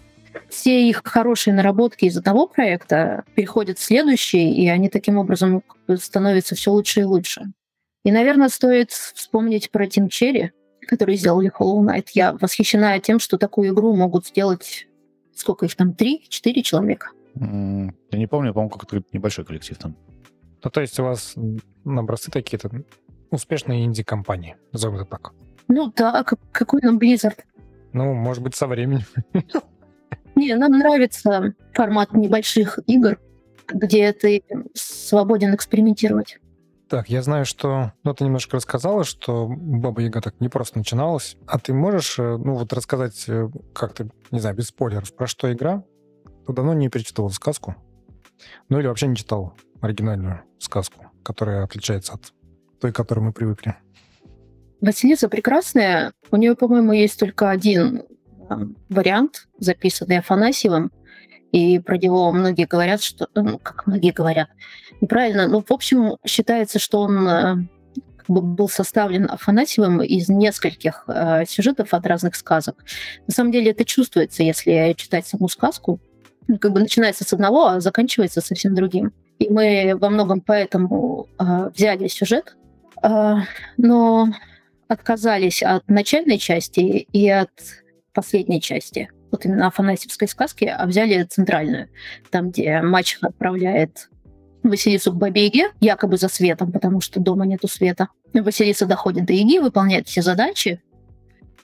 [0.49, 5.63] все их хорошие наработки из одного проекта переходят в следующий, и они таким образом
[5.97, 7.47] становятся все лучше и лучше.
[8.05, 10.51] И, наверное, стоит вспомнить про Team Cherry,
[10.87, 12.09] которые сделали Hollow Knight.
[12.15, 14.87] Я восхищена тем, что такую игру могут сделать,
[15.35, 17.11] сколько их там, три, четыре человека.
[17.35, 19.97] Я не помню, по-моему, какой-то небольшой коллектив там.
[20.65, 21.35] Ну, то есть у вас
[21.85, 22.71] образцы такие-то
[23.31, 25.33] успешные инди-компании, назовем это так.
[25.69, 27.39] Ну да, какой нам Blizzard?
[27.93, 29.05] Ну, может быть, со временем.
[30.35, 33.19] Не, нам нравится формат небольших игр,
[33.69, 34.43] где ты
[34.75, 36.39] свободен экспериментировать.
[36.89, 37.93] Так, я знаю, что...
[38.05, 41.37] Ну, ты немножко рассказала, что Баба Яга так не просто начиналась.
[41.47, 45.53] А ты можешь, э, ну, вот рассказать э, как-то, не знаю, без спойлеров, про что
[45.53, 45.83] игра?
[46.47, 47.75] Ты давно не перечитывал сказку?
[48.69, 52.33] Ну, или вообще не читал оригинальную сказку, которая отличается от
[52.81, 53.75] той, к которой мы привыкли.
[54.81, 56.13] Василиса прекрасная.
[56.31, 58.05] У нее, по-моему, есть только один
[58.89, 60.93] вариант, записанный Афанасьевым,
[61.53, 63.29] и про него многие говорят, что...
[63.35, 64.49] Ну, как многие говорят,
[65.01, 65.49] неправильно.
[65.49, 67.57] Ну, в общем, считается, что он э,
[68.29, 72.85] был составлен Афанасьевым из нескольких э, сюжетов от разных сказок.
[73.27, 76.01] На самом деле это чувствуется, если читать саму сказку.
[76.61, 79.13] Как бы начинается с одного, а заканчивается совсем другим.
[79.39, 82.57] И мы во многом поэтому э, взяли сюжет,
[83.03, 83.35] э,
[83.77, 84.29] но
[84.89, 87.51] отказались от начальной части и от
[88.13, 91.89] последней части, вот именно афанасьевской сказки, а взяли центральную,
[92.31, 94.09] там, где мачеха отправляет
[94.63, 98.09] Василису к Бабе якобы за светом, потому что дома нету света.
[98.33, 100.83] Василиса доходит до Яги, выполняет все задачи,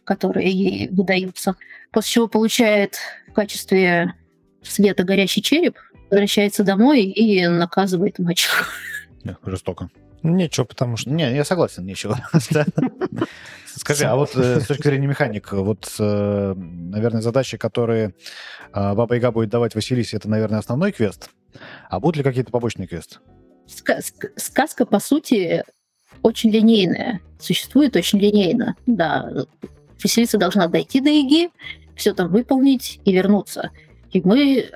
[0.04, 1.56] которые ей выдаются,
[1.90, 4.14] после чего получает в качестве
[4.62, 5.78] света горящий череп,
[6.10, 8.64] возвращается домой и наказывает мачеху.
[9.44, 9.88] Жестоко.
[10.22, 11.10] Нечего, потому что...
[11.10, 12.20] Не, я согласен, нечего.
[13.82, 18.14] Скажи, а вот э, с точки зрения механик, вот, э, наверное, задачи, которые
[18.72, 21.30] э, Баба Яга будет давать Василисе, это, наверное, основной квест.
[21.90, 23.16] А будут ли какие-то побочные квесты?
[23.66, 25.64] Сказка, по сути,
[26.22, 27.22] очень линейная.
[27.40, 28.76] Существует очень линейно.
[28.86, 29.28] Да,
[30.00, 31.50] Василиса должна дойти до Иги,
[31.96, 33.72] все там выполнить и вернуться.
[34.12, 34.70] И мы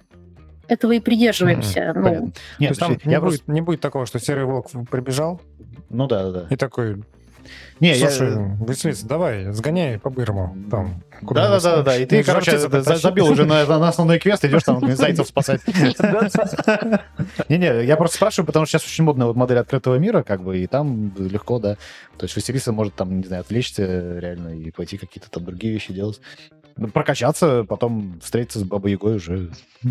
[0.67, 1.93] этого и придерживаемся.
[1.95, 2.01] Mm-hmm.
[2.01, 3.45] Ну, Нет, То есть там не, просто...
[3.45, 5.41] будет, не будет такого, что серый волк прибежал.
[5.91, 6.47] Ну да, да, да.
[6.51, 7.05] И такой,
[7.81, 8.57] не, Слушай, я...
[8.61, 10.57] Василиса, давай, сгоняй по-бырому.
[10.71, 11.97] Там, да, да, да, да.
[11.97, 15.61] И ты, короче, забил уже на, на основной квест, идешь там зайцев спасать.
[17.49, 20.59] Не-не, я просто спрашиваю, потому что сейчас очень модная вот модель открытого мира, как бы,
[20.59, 21.75] и там легко, да.
[22.17, 25.93] То есть Василиса может там, не знаю, отвлечься реально и пойти какие-то там другие вещи
[25.93, 26.21] делать.
[26.77, 29.51] Ну, прокачаться, потом встретиться с Бабой Ягой уже.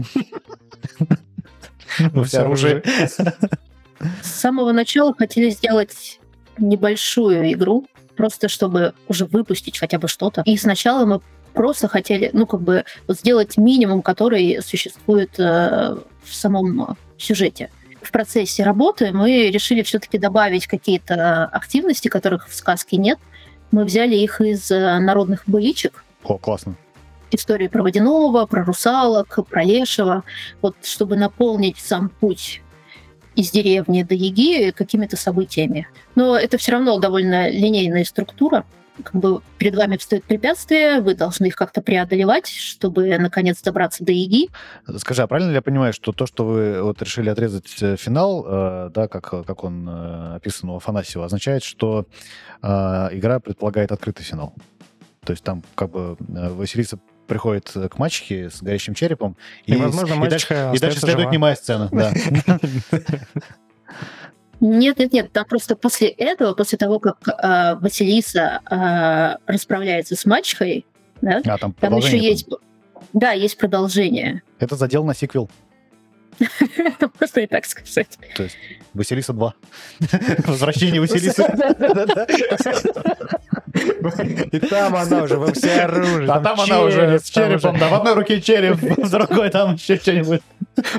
[2.13, 2.83] Ну, все оружие.
[4.21, 6.19] С самого начала хотели сделать
[6.57, 10.41] небольшую игру, просто чтобы уже выпустить хотя бы что-то.
[10.45, 11.21] И сначала мы
[11.53, 17.71] просто хотели, ну, как бы, вот сделать минимум, который существует э, в самом сюжете.
[18.01, 23.17] В процессе работы мы решили все-таки добавить какие-то активности, которых в сказке нет.
[23.71, 26.75] Мы взяли их из э, народных быличек, О, классно.
[27.31, 30.23] истории про водяного, про русалок, про лешего,
[30.61, 32.61] вот чтобы наполнить сам путь
[33.35, 35.87] из деревни до Яги какими-то событиями.
[36.15, 38.65] Но это все равно довольно линейная структура.
[39.03, 44.13] Как бы перед вами встают препятствия, вы должны их как-то преодолевать, чтобы наконец добраться до
[44.13, 44.47] Яги.
[44.97, 48.45] Скажи, а правильно ли я понимаю, что то, что вы вот решили отрезать э, финал,
[48.47, 52.05] э, да, как, как он э, описан у Афанасьева, означает, что
[52.61, 52.67] э,
[53.11, 54.53] игра предполагает открытый финал?
[55.25, 59.35] То есть там как бы э, Василиса приходит к мачехе с горящим черепом,
[59.65, 61.31] И, и, возможно, и дальше, и дальше следует жива.
[61.31, 61.89] немая сцена.
[61.91, 62.11] Да.
[64.61, 70.25] Нет, нет, нет, там просто после этого, после того, как э, Василиса э, расправляется с
[70.25, 70.85] мачехой,
[71.21, 72.47] да, А, там там еще есть...
[73.13, 74.43] Да, есть продолжение.
[74.59, 75.49] Это задел на сиквел.
[77.19, 78.17] Можно и так сказать.
[78.35, 78.57] То есть
[78.95, 79.53] Василиса 2.
[80.47, 81.43] Возвращение Василисы.
[84.51, 86.29] И там она уже во всеоружии.
[86.29, 89.75] А там она уже с череп, черепом, да, в одной руке череп, в другой там
[89.75, 90.41] еще что-нибудь.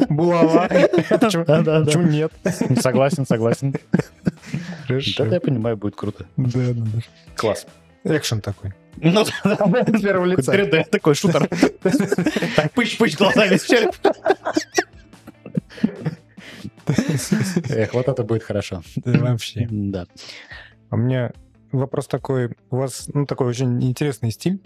[0.09, 0.69] Булава.
[0.69, 2.33] Почему нет?
[2.81, 3.75] Согласен, согласен.
[4.87, 5.25] Хорошо.
[5.25, 6.27] Это я понимаю, будет круто.
[6.37, 7.01] Да, да, да.
[7.35, 7.67] Класс.
[8.05, 8.73] Экшен такой.
[8.99, 9.31] Ну, С
[10.03, 10.55] первого лица.
[10.55, 11.49] 3D такой шутер.
[12.57, 13.95] Так, пыщ-пыщ глазами в череп.
[16.89, 18.83] Эх, вот это будет хорошо.
[18.97, 19.67] Да, вообще.
[19.71, 20.07] Да.
[20.91, 21.33] А у меня
[21.73, 22.51] вопрос такой.
[22.71, 24.61] У вас ну, такой очень интересный стиль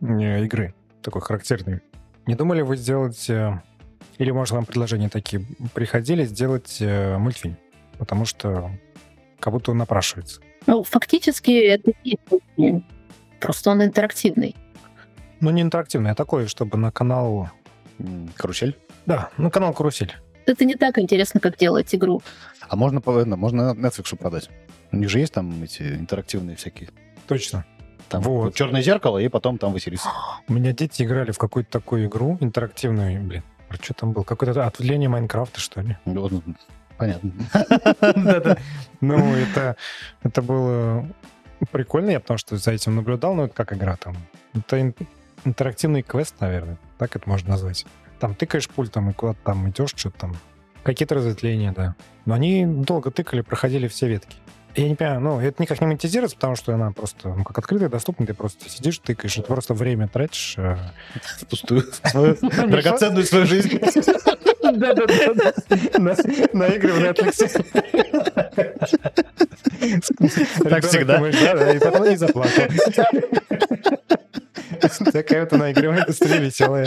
[0.00, 1.80] э, игры, такой характерный.
[2.26, 3.60] Не думали вы сделать, э,
[4.18, 7.56] или, может, вам предложения такие приходили, сделать э, мультфильм?
[7.98, 8.70] Потому что
[9.40, 10.40] как будто он напрашивается.
[10.66, 12.18] Ну, фактически это и
[12.56, 12.84] есть.
[13.40, 14.56] Просто он интерактивный.
[15.40, 17.50] Ну, не интерактивный, а такой, чтобы на канал...
[18.36, 18.76] Карусель.
[19.06, 20.14] Да, на канал «Карусель».
[20.46, 22.22] Это не так интересно, как делать игру.
[22.68, 24.48] А можно, по- да, можно Netflix продать.
[24.92, 26.88] У них же есть там эти интерактивные всякие.
[27.26, 27.64] Точно.
[28.08, 28.54] Там Вот.
[28.54, 30.08] черное зеркало, и потом там Василиса.
[30.48, 33.42] У меня дети играли в какую-то такую игру интерактивную, блин.
[33.68, 34.22] а Что там был?
[34.22, 35.96] Какое-то отвлечение Майнкрафта, что ли?
[36.04, 36.42] Вот, ну,
[36.96, 37.32] Понятно.
[39.00, 39.76] Ну, это,
[40.22, 41.06] это было
[41.70, 44.16] прикольно, я потому что за этим наблюдал, но это как игра там.
[44.54, 44.94] Это ин-
[45.44, 47.84] интерактивный квест, наверное, так это можно назвать.
[48.18, 50.36] Там тыкаешь пультом и куда-то там идешь, что-то там.
[50.82, 51.94] Какие-то разветвления, да.
[52.24, 54.36] Но они долго тыкали, проходили все ветки.
[54.76, 57.88] Я не понимаю, ну, это никак не монетизируется, потому что она просто, ну, как открытая,
[57.88, 60.54] доступна, ты просто сидишь, тыкаешь, это просто время тратишь.
[60.58, 60.76] э.
[61.40, 61.82] Впустую.
[62.04, 63.70] Свою драгоценную свою жизнь.
[64.62, 65.54] Да-да-да.
[66.52, 67.64] На игры в Netflix.
[70.68, 71.20] Так всегда.
[71.20, 72.64] Да, и потом и заплакал.
[75.12, 76.86] Такая вот она игровая индустрия веселая.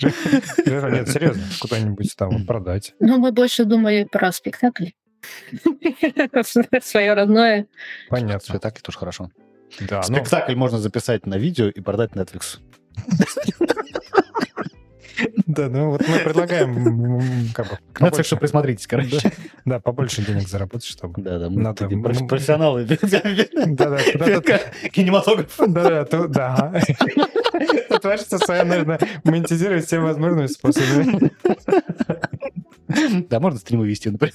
[0.00, 2.94] Нет, серьезно, куда-нибудь там продать.
[3.00, 4.88] Но мы больше думали про спектакль.
[6.82, 7.66] Свое родное.
[8.08, 8.40] Понятно.
[8.40, 9.30] Спектакль тоже хорошо.
[9.80, 12.58] Да, ну, Спектакль можно записать на видео и продать Netflix.
[15.46, 19.32] Да, ну вот мы предлагаем как бы Netflix, побольше- присмотритесь, короче.
[19.64, 21.22] да, побольше денег заработать, чтобы...
[21.22, 22.84] Да, да, мы такие ну, проф- профессионалы.
[23.66, 25.54] Да-да, куда-то Кинематограф.
[25.58, 26.72] Да-да, то- да.
[28.00, 31.30] Творчество свое нужно монетизировать всеми возможными способами.
[33.28, 34.34] Да, можно стримы вести, например.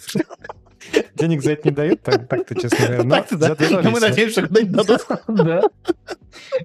[1.15, 3.03] Денег за это не дают, так- так-то, честно говоря.
[3.03, 3.55] но Так-то, да.
[3.83, 5.05] Но мы надеемся, что когда-нибудь дадут.
[5.27, 5.61] Да.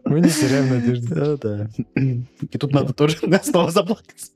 [0.04, 1.14] Мы не теряем надежды.
[1.14, 1.68] Да, да.
[2.00, 4.30] И тут надо тоже снова заплакать.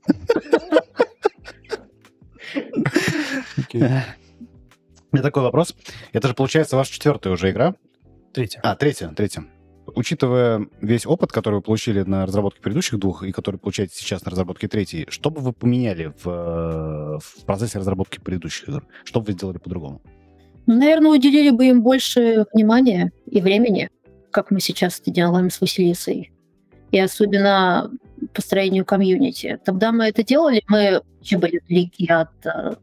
[3.57, 3.81] Окей.
[3.81, 5.75] У меня такой вопрос.
[6.13, 7.75] Это же, получается, ваша четвертая уже игра.
[8.33, 8.59] Третье.
[8.63, 9.45] А, третья, третья.
[9.95, 14.31] Учитывая весь опыт, который вы получили на разработке предыдущих двух и который получаете сейчас на
[14.31, 18.85] разработке третьей, что бы вы поменяли в, э, в процессе разработки предыдущих игр?
[19.03, 20.01] Что бы вы сделали по-другому?
[20.65, 23.89] Ну, Наверное, уделили бы им больше внимания и времени,
[24.31, 26.31] как мы сейчас это делаем с Василисой.
[26.91, 27.91] И особенно
[28.33, 29.59] построению комьюнити.
[29.63, 32.75] Тогда мы это делали, мы вообще были далеки от э,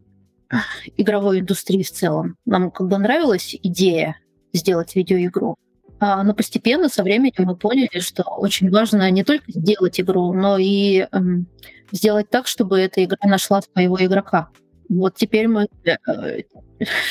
[0.97, 2.37] игровой индустрии в целом.
[2.45, 4.17] Нам как бы нравилась идея
[4.53, 5.57] сделать видеоигру.
[5.99, 10.59] А, но постепенно, со временем мы поняли, что очень важно не только сделать игру, но
[10.59, 11.47] и эм,
[11.91, 14.51] сделать так, чтобы эта игра нашла своего игрока.
[14.89, 15.97] Вот теперь мы э,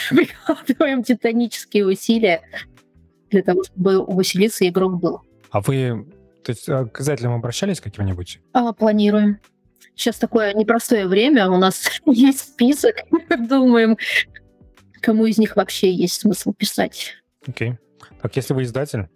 [0.09, 2.41] прикладываем титанические усилия
[3.31, 5.21] для того, чтобы у Василисы игрок был.
[5.49, 6.05] А вы,
[6.43, 8.39] то есть, а, к издателям обращались каким-нибудь?
[8.53, 9.39] А, планируем.
[9.95, 12.95] Сейчас такое непростое время, у нас есть список,
[13.49, 13.97] думаем,
[15.01, 17.15] кому из них вообще есть смысл писать.
[17.47, 17.77] Окей.
[18.21, 19.07] Так, если вы издатель,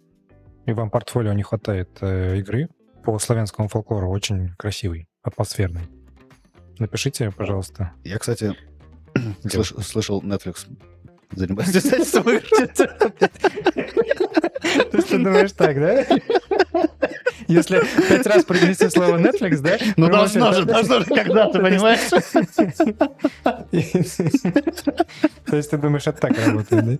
[0.66, 2.68] и вам портфолио не хватает э, игры
[3.04, 5.82] по славянскому фолклору, очень красивый, атмосферный,
[6.78, 7.92] напишите, пожалуйста.
[8.04, 8.54] Я, кстати,
[9.44, 10.66] слыш- слышал, Netflix
[11.32, 12.42] занимается издательством игр.
[12.76, 12.90] То
[14.96, 16.04] есть ты думаешь так, да?
[17.46, 19.78] Если пять раз произнести слово Netflix, да?
[19.96, 22.00] Ну, должно же, должно же когда-то, понимаешь?
[25.46, 26.98] То есть ты думаешь, это так работает, да?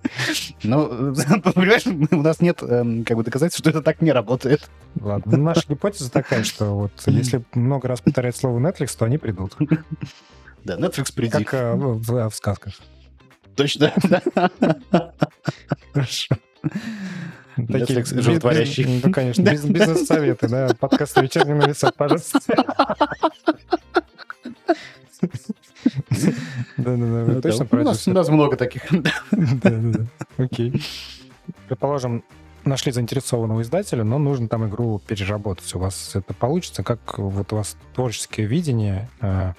[0.62, 1.14] Ну,
[1.54, 4.70] понимаешь, у нас нет эм, как бы доказательств, что это так не работает.
[5.00, 9.18] Ладно, ну, наша гипотеза такая, что вот если много раз повторять слово Netflix, то они
[9.18, 9.56] придут.
[10.64, 11.42] Да, Netflix приди.
[11.44, 12.74] Как э, в, сказках.
[13.56, 13.92] Точно.
[15.92, 16.36] Хорошо.
[17.56, 19.00] Такие Netflix животворящий.
[19.02, 22.38] Ну, конечно, биз- бизнес-советы, да, подкаст «Вечерний нависат», пожалуйста.
[26.76, 28.82] Да-да-да, вы точно про у, нас, много таких.
[29.30, 30.06] Да-да-да.
[30.36, 30.82] Окей.
[31.68, 32.24] Предположим,
[32.64, 35.74] нашли заинтересованного издателя, но нужно там игру переработать.
[35.74, 36.82] У вас это получится?
[36.82, 39.08] Как вот у вас творческое видение?
[39.20, 39.52] э,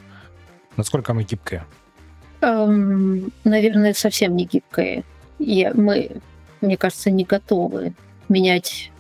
[0.77, 1.65] Насколько оно гибкое?
[2.41, 5.03] Эм, наверное, совсем не гибкое.
[5.39, 6.21] И мы,
[6.61, 7.93] мне кажется, не готовы
[8.29, 8.91] менять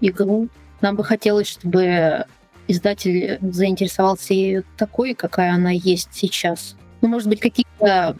[0.00, 0.48] игру.
[0.80, 2.24] Нам бы хотелось, чтобы
[2.68, 6.76] издатель заинтересовался ею такой, какая она есть сейчас.
[7.00, 8.16] Ну, может быть, какие-то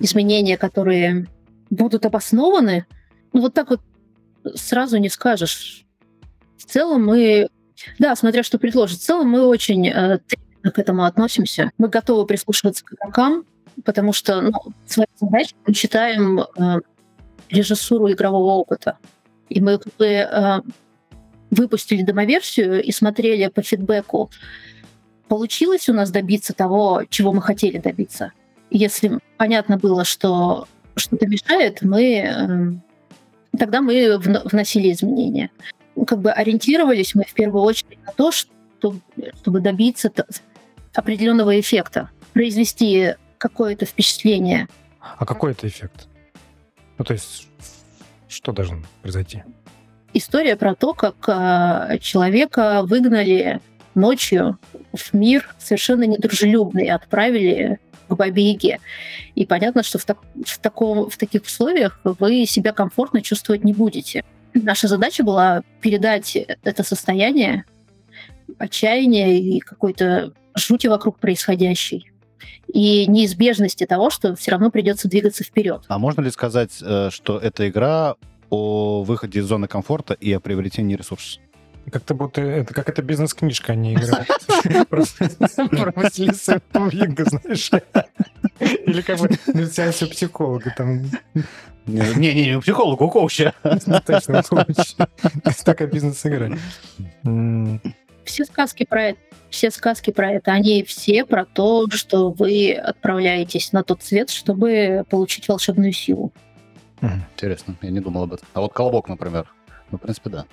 [0.00, 1.26] изменения, которые
[1.70, 2.86] будут обоснованы.
[3.32, 3.80] Ну, вот так вот
[4.54, 5.86] сразу не скажешь.
[6.58, 7.48] В целом мы...
[7.98, 8.98] Да, смотря что предложит.
[8.98, 10.18] В целом мы очень э,
[10.62, 11.70] к этому относимся.
[11.78, 13.44] Мы готовы прислушиваться к игрокам,
[13.84, 14.52] потому что ну,
[14.86, 16.80] своей задачей мы считаем э,
[17.48, 18.98] режиссуру игрового опыта.
[19.48, 20.60] И мы э,
[21.52, 24.30] выпустили демоверсию и смотрели по фидбэку,
[25.28, 28.32] получилось у нас добиться того, чего мы хотели добиться.
[28.70, 32.72] Если понятно было, что что-то мешает, мы э,
[33.58, 35.50] тогда мы вно- вносили изменения.
[35.94, 38.96] Ну, Как бы ориентировались мы в первую очередь на то, что-
[39.42, 40.10] чтобы добиться
[40.94, 44.68] определенного эффекта, произвести какое-то впечатление.
[45.00, 46.08] А какой это эффект?
[46.96, 47.48] Ну, то есть,
[48.28, 49.42] что должно произойти?
[50.14, 53.60] История про то, как э, человека выгнали
[53.94, 54.58] ночью
[54.92, 58.78] в мир совершенно недружелюбный, отправили к Бабе-Яге.
[59.34, 63.72] И понятно, что в, так- в, таком, в таких условиях вы себя комфортно чувствовать не
[63.72, 64.24] будете.
[64.54, 67.64] Наша задача была передать это состояние
[68.58, 72.10] отчаяния и какой-то жути вокруг происходящей.
[72.72, 75.82] И неизбежности того, что все равно придется двигаться вперед.
[75.88, 78.16] А можно ли сказать, э, что эта игра
[78.52, 81.40] о выходе из зоны комфорта и о приобретении ресурсов?
[81.90, 84.24] Как-то будто это как это бизнес-книжка, а не игра.
[84.88, 85.28] Просто
[85.68, 87.70] Про Василиса Павлинга, знаешь.
[88.60, 91.10] Или как бы на сеансе у психолога там.
[91.86, 93.54] Не-не-не, психолог, у коуча.
[93.64, 94.96] ну, Точно, коуч.
[95.64, 96.50] Такая бизнес-игра.
[98.24, 99.18] Все сказки про это,
[99.50, 105.04] все сказки про это, они все про то, что вы отправляетесь на тот свет, чтобы
[105.10, 106.32] получить волшебную силу.
[107.02, 107.22] Мгм.
[107.34, 108.48] Интересно, я не думал об этом.
[108.54, 109.46] А вот колобок, например.
[109.90, 110.46] Ну, в принципе, да.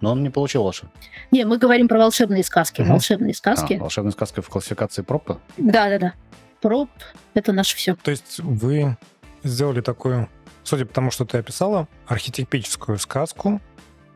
[0.00, 0.88] Но он не получил волшеб.
[1.30, 2.80] Не, мы говорим про волшебные сказки.
[2.80, 2.92] Мгм.
[2.92, 3.74] Волшебные А, сказки.
[3.74, 5.40] волшебная сказка в классификации пропа?
[5.58, 6.12] Да, да, да.
[6.60, 6.88] Проб
[7.34, 7.94] это наше все.
[7.96, 8.96] То есть вы
[9.42, 10.28] сделали такую,
[10.62, 13.60] судя по тому, что ты описала, архетипическую сказку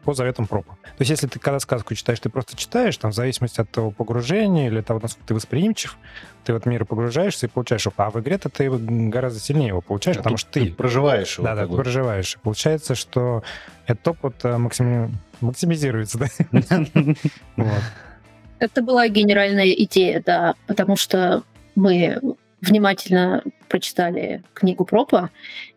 [0.06, 0.78] по заветам пропа.
[0.82, 3.90] То есть если ты когда сказку читаешь, ты просто читаешь, там, в зависимости от того
[3.90, 5.98] погружения или того, насколько ты восприимчив,
[6.44, 7.98] ты в этот мир погружаешься и получаешь опыт.
[7.98, 11.44] А в игре-то ты гораздо сильнее его получаешь, потому Тут что ты проживаешь его.
[11.44, 12.36] Да, да, ты проживаешь.
[12.36, 13.42] И Получается, что
[13.86, 16.26] этот опыт э, максими- максимизируется, да?
[18.60, 21.42] Это была генеральная идея, да, потому что
[21.74, 22.20] мы
[22.60, 25.30] внимательно прочитали книгу Пропа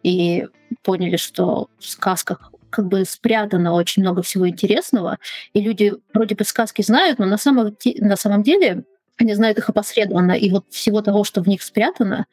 [0.04, 0.46] и
[0.84, 5.18] поняли, что в сказках как бы спрятано очень много всего интересного,
[5.54, 8.84] и люди вроде бы сказки знают, но на самом, на самом деле
[9.18, 12.26] они знают их опосредованно, и вот всего того, что в них спрятано.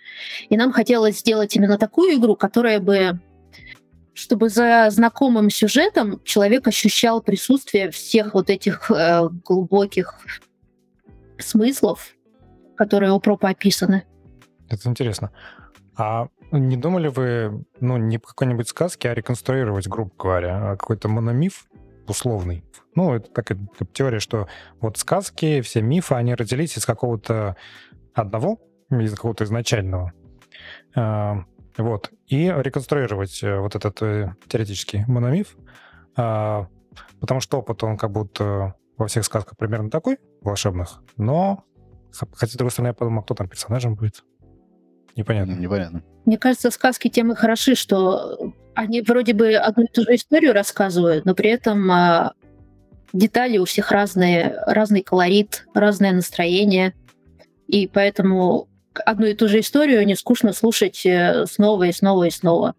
[0.48, 3.20] И нам хотелось сделать именно такую игру, которая бы
[4.14, 10.14] чтобы за знакомым сюжетом человек ощущал присутствие всех вот этих э, глубоких
[11.38, 12.16] смыслов,
[12.76, 14.04] которые у пропа описаны.
[14.70, 15.32] Это интересно.
[15.96, 21.08] А не думали вы, ну, не по какой-нибудь сказке, а реконструировать, грубо говоря, а какой-то
[21.08, 21.66] мономиф
[22.06, 22.64] условный?
[22.94, 23.58] Ну, это как
[23.92, 24.48] теория, что
[24.80, 27.56] вот сказки, все мифы, они родились из какого-то
[28.14, 30.12] одного, из какого-то изначального.
[30.94, 31.44] А,
[31.76, 32.10] Вот.
[32.26, 35.56] И реконструировать э, вот этот э, теоретический мономиф,
[36.16, 36.68] а,
[37.20, 41.64] потому что опыт, он как будто во всех сказках примерно такой, волшебных, но
[42.32, 44.24] хотя, с другой стороны, я подумал, кто там персонажем будет.
[45.16, 45.54] Непонятно.
[45.54, 46.02] Непонятно.
[46.24, 50.52] Мне кажется, сказки тем и хороши, что Они вроде бы одну и ту же историю
[50.52, 52.34] рассказывают, но при этом а,
[53.14, 56.94] детали у всех разные, разный колорит, разное настроение.
[57.66, 62.30] И поэтому одну и ту же историю не скучно слушать э, снова и снова и
[62.30, 62.74] снова.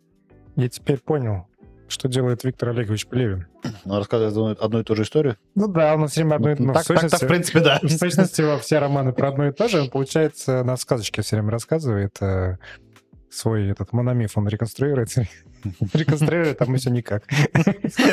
[0.56, 1.47] Я теперь понял,
[1.88, 3.48] что делает Виктор Олегович Плевин.
[3.86, 5.38] Он рассказывает одну, одну и ту же историю.
[5.56, 7.80] Ну да, он все время одно и Ну, ну, так, сущности- в принципе, да.
[7.84, 11.38] В сущности, во все романы про одно и то же, он, получается, на сказочке все
[11.38, 12.58] время рассказывает э,
[13.30, 15.10] свой этот мономиф, он реконструирует.
[15.94, 17.24] Реконструирует, там еще никак.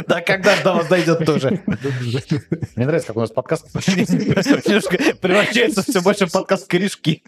[0.09, 1.61] Да когда до вас дойдет тоже.
[2.77, 7.23] Мне нравится, как у нас подкаст превращается все больше в подкаст корешки.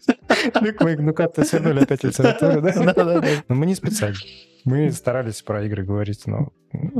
[0.54, 3.22] Ну, ну как-то свернули опять литературу, да?
[3.48, 4.16] Но мы не специально.
[4.64, 6.52] Мы старались про игры говорить, но...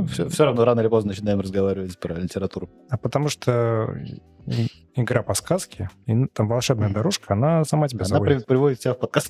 [0.09, 2.69] Все, все равно рано или поздно начинаем разговаривать про литературу.
[2.89, 3.93] А потому что
[4.45, 8.45] и- игра по сказке, и ну, там волшебная дорожка, она сама тебя Она заводит.
[8.45, 9.27] приводит тебя в подкаст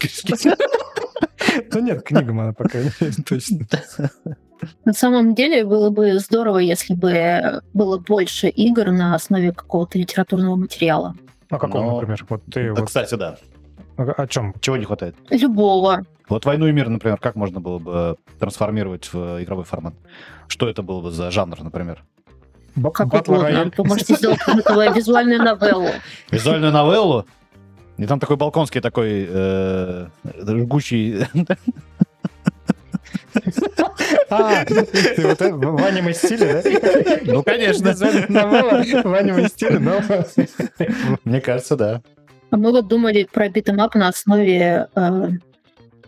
[1.73, 3.65] Ну нет, книгам она пока не точно.
[4.85, 10.55] На самом деле было бы здорово, если бы было больше игр на основе какого-то литературного
[10.55, 11.15] материала.
[11.49, 12.25] А каком, Но- например?
[12.29, 13.37] Вот ты Да, вот кстати, да.
[13.97, 14.53] о о чем?
[14.59, 15.15] Чего не хватает?
[15.29, 16.03] Любого.
[16.29, 19.93] Вот «Войну и мир», например, как можно было бы трансформировать в игровой формат?
[20.47, 22.03] Что это было бы за жанр, например?
[22.93, 23.49] Как Батл угодно.
[23.49, 23.71] рояль.
[23.77, 24.39] Вы можете сделать
[24.95, 25.89] визуальную новеллу.
[26.29, 27.25] Визуальную новеллу?
[27.97, 30.07] И там такой балконский такой э,
[30.41, 31.25] жгучий...
[34.29, 37.31] А, ты вот это, в аниме стиле, да?
[37.33, 37.93] Ну, конечно.
[37.93, 40.01] В аниме стиле, но...
[41.23, 42.01] Мне кажется, да.
[42.49, 45.29] А мы вот думали про beat 'em up на основе э,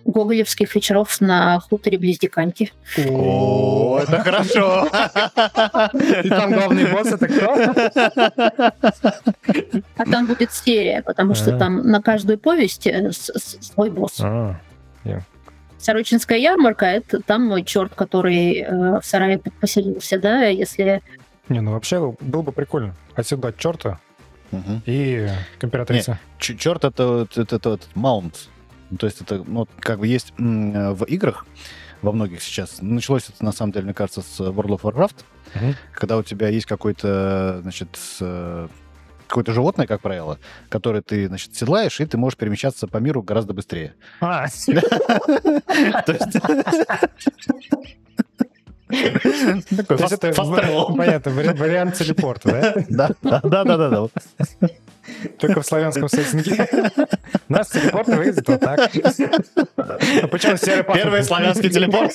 [0.06, 2.72] гоголевских вечеров на хуторе близ Диканьки.
[3.10, 4.88] О, это хорошо.
[6.24, 7.54] И там главный босс это кто?
[9.98, 11.60] А там будет серия, потому что А.
[11.60, 14.20] там на каждую повесть э, свой босс.
[14.22, 14.56] А,
[15.78, 21.02] Сорочинская ярмарка— это там мой черт, который э, в сарае поселился, да, если...
[21.48, 22.96] Не, ну вообще было бы прикольно.
[23.16, 24.00] Оседлать черта
[24.52, 24.82] Мгм.
[24.86, 26.20] и к императрице.
[26.38, 28.50] Черт, это, вот- это, это, вот маунт.
[28.90, 31.46] Ну, То есть это, ну, как бы есть э, в играх,
[32.02, 32.78] во многих сейчас.
[32.82, 35.16] Началось это, на самом деле, мне кажется, с World of Warcraft,
[35.56, 35.76] Мгм.
[35.94, 37.90] когда у тебя есть какой-то, значит,
[38.22, 38.68] э,
[39.28, 43.54] какое-то животное, как правило, которое ты, значит, седлаешь, и ты можешь перемещаться по миру гораздо
[43.54, 43.94] быстрее.
[44.22, 44.72] А, То
[46.14, 46.40] есть-
[48.90, 50.96] Такой travel.
[50.98, 53.10] понятно, вари- вариант телепорта, да?
[53.22, 54.08] Да, да, да, да.
[55.38, 56.68] Только в славянском сеттинге.
[57.48, 58.80] Наш телепорт выглядит вот так.
[59.78, 61.04] А почему серый пахнет?
[61.04, 62.14] Первый славянский телепорт.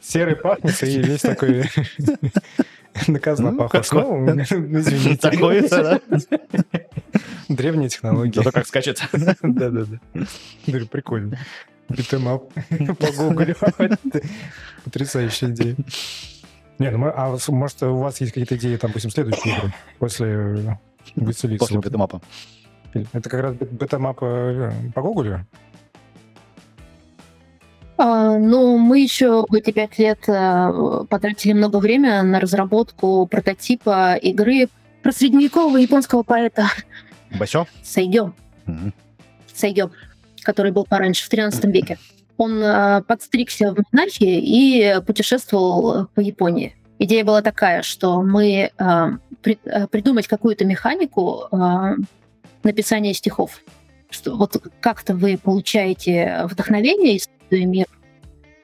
[0.00, 1.64] Серый пахнет и весь такой
[3.06, 3.90] наказано Ну, похож.
[3.92, 4.28] Ну,
[5.50, 6.38] это, да.
[7.48, 8.34] Древние технологии.
[8.34, 9.02] Зато как скачет.
[9.12, 9.98] Да-да-да.
[10.66, 11.38] Говорю, прикольно.
[11.88, 12.52] Beat 'em up
[12.98, 13.56] по Гоголю.
[14.84, 15.76] Потрясающая идея.
[16.78, 20.78] Не, ну, а может, у вас есть какие-то идеи, там, допустим, следующие игры после
[21.16, 21.58] Василиса?
[21.58, 22.20] После beat 'em up а.
[23.12, 25.44] Это как раз beat 'em up э, по Гоголю?
[27.96, 34.14] А, ну, мы еще в эти пять лет э, потратили много времени на разработку прототипа
[34.14, 34.68] игры
[35.02, 36.68] про средневекового японского поэта
[37.38, 37.66] Басё?
[37.82, 38.32] Сайгё.
[38.66, 38.94] Мгм.
[39.52, 39.90] Сайгё,
[40.42, 41.98] который был пораньше, в 13 веке.
[42.38, 46.76] Он э, подстригся в монахи и путешествовал по Японии.
[47.00, 49.08] Идея была такая, что мы э,
[49.44, 51.48] э, придумать какую-то механику
[52.62, 53.60] написания стихов.
[54.10, 57.86] Что вот как-то вы получаете вдохновение, исследуя мир,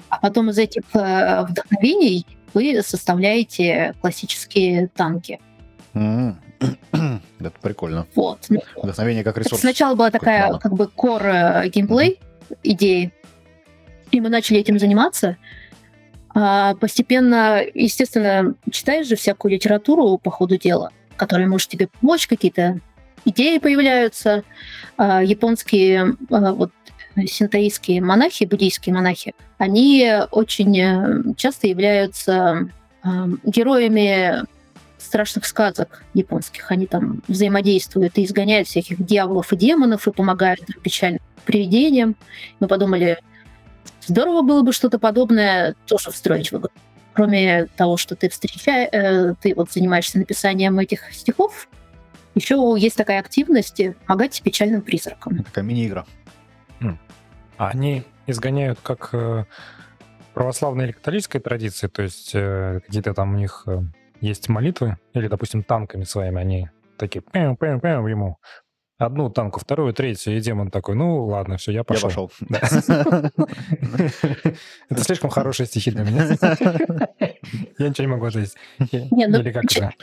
[0.09, 5.41] а потом из этих вдохновений вы составляете классические танки.
[5.93, 8.07] Это прикольно.
[8.15, 8.47] Вот.
[8.49, 9.61] Ну, Вдохновение как Это ресурс.
[9.61, 12.21] сначала была такая как бы core геймплей
[12.63, 13.13] идеи,
[14.15, 15.37] и мы начали этим заниматься.
[16.35, 22.81] А постепенно, естественно, читаешь же всякую литературу по ходу дела, которая может тебе помочь, какие-то
[23.25, 24.43] идеи появляются.
[24.97, 26.73] А японские а, вот
[27.17, 32.69] синтоистские монахи, буддийские монахи, они очень э, часто являются
[33.03, 34.43] а, героями
[34.99, 36.73] страшных сказок японских.
[36.73, 42.17] Они там взаимодействуют и изгоняют всяких дьяволов и демонов и помогают печальным привидениям.
[42.59, 43.19] Мы подумали,
[44.07, 46.71] здорово было бы что-то подобное тоже встроить в игру.
[47.13, 51.69] Кроме того, что ты встречаешь, ты вот занимаешься написанием этих стихов,
[52.35, 55.45] еще есть такая активность э, помогать печальным призракам.
[55.45, 56.05] Такая мини-игра.
[57.57, 59.45] А они изгоняют как э,
[60.35, 63.83] православной или католической традиции, то есть э, какие-то там у них э,
[64.21, 68.39] есть молитвы, или, допустим, танками своими они такие пэм пэм пэм ему
[69.07, 72.09] одну танку, вторую, третью, и демон такой, ну ладно, все, я Я пошел.
[72.09, 72.31] пошел.
[74.89, 76.27] Это слишком хорошие стихи для меня.
[77.79, 78.55] Я ничего не могу ответить.
[79.11, 79.43] Ну,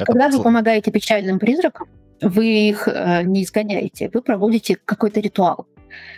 [0.06, 1.88] Когда вы помогаете печальным призракам,
[2.22, 5.66] вы их э, не изгоняете, вы проводите какой-то ритуал.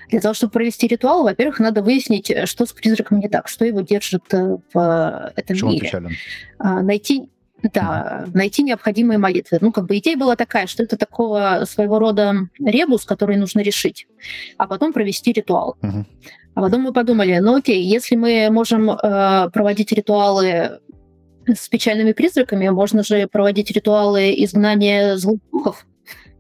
[0.10, 3.66] Для того, чтобы провести ритуал, во-первых, надо выяснить, э, что с призраком не так, что
[3.66, 5.88] его держит э, в этом Почему он мире.
[5.88, 6.12] печален?
[6.60, 7.30] А, найти,
[7.64, 9.58] да, найти необходимые молитвы.
[9.62, 14.08] Ну, как бы идея была такая, что это такого своего рода ребус, который нужно решить,
[14.58, 15.78] а потом провести ритуал.
[15.82, 16.06] Мгм.
[16.56, 20.80] А потом мы подумали, ну окей, если мы можем э, проводить ритуалы
[21.48, 25.86] с печальными призраками, можно же проводить ритуалы изгнания злых духов.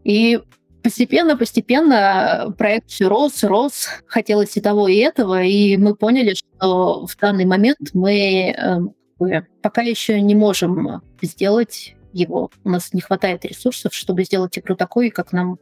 [0.03, 0.39] И
[0.83, 7.17] постепенно-постепенно проект все рос, рос, хотелось и того, и этого, и мы поняли, что в
[7.17, 8.93] данный момент мы э, как
[9.23, 12.51] бы пока еще не можем сделать его.
[12.63, 15.57] У нас не хватает ресурсов, чтобы сделать игру такой, как нам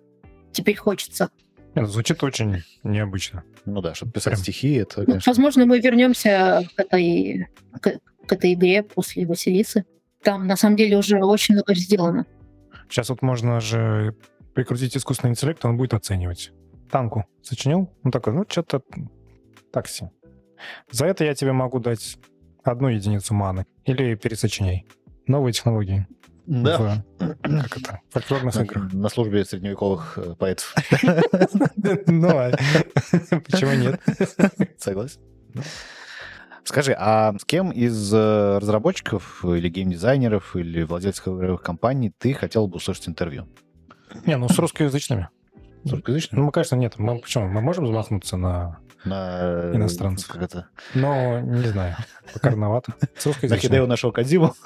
[0.51, 1.29] теперь хочется.
[1.73, 3.43] Ну, Звучит очень необычно.
[3.65, 4.43] Ну да, чтобы писать Прям.
[4.43, 5.29] стихи, это, Ну, конечно...
[5.29, 7.47] Возможно, мы вернемся к этой,
[7.79, 9.85] к, к этой игре после Василисы.
[10.21, 12.25] Там, на самом деле, уже очень много сделано.
[12.89, 14.15] Сейчас вот можно же
[14.53, 16.51] прикрутить искусственный интеллект, он будет оценивать.
[16.89, 17.89] Танку сочинил?
[18.03, 18.81] Он такой, ну, что-то
[19.71, 20.09] такси.
[20.91, 22.17] За это я тебе могу дать
[22.63, 23.65] одну единицу маны.
[23.85, 24.85] Или пересочиняй.
[25.27, 26.07] Новые технологии.
[26.47, 27.03] Да.
[27.19, 27.99] В, как это?
[28.09, 28.93] фольклорных На, играх.
[28.93, 30.73] на службе средневековых э, поэтов.
[32.07, 32.51] Ну, а
[33.29, 34.01] почему нет?
[34.77, 35.21] Согласен.
[36.63, 42.67] Скажи, а с кем из э, разработчиков или геймдизайнеров или владельцев игровых компаний ты хотел
[42.67, 43.47] бы услышать интервью?
[44.25, 45.29] Не, ну с русскоязычными.
[45.83, 46.45] С русскоязычным?
[46.45, 46.97] Ну, конечно, нет.
[46.97, 47.47] Мы, почему?
[47.47, 48.79] Мы можем замахнуться на...
[49.05, 49.39] На...
[49.41, 50.27] э, Иностранцев.
[50.27, 50.67] Как это?
[50.93, 51.95] Но, не знаю,
[52.33, 52.93] пока рановато.
[53.17, 53.71] С На русскоязычными.
[53.73, 54.53] Хидео нашего Кадзиму.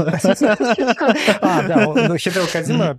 [1.41, 2.95] А, да, ну, Хидео Кадзима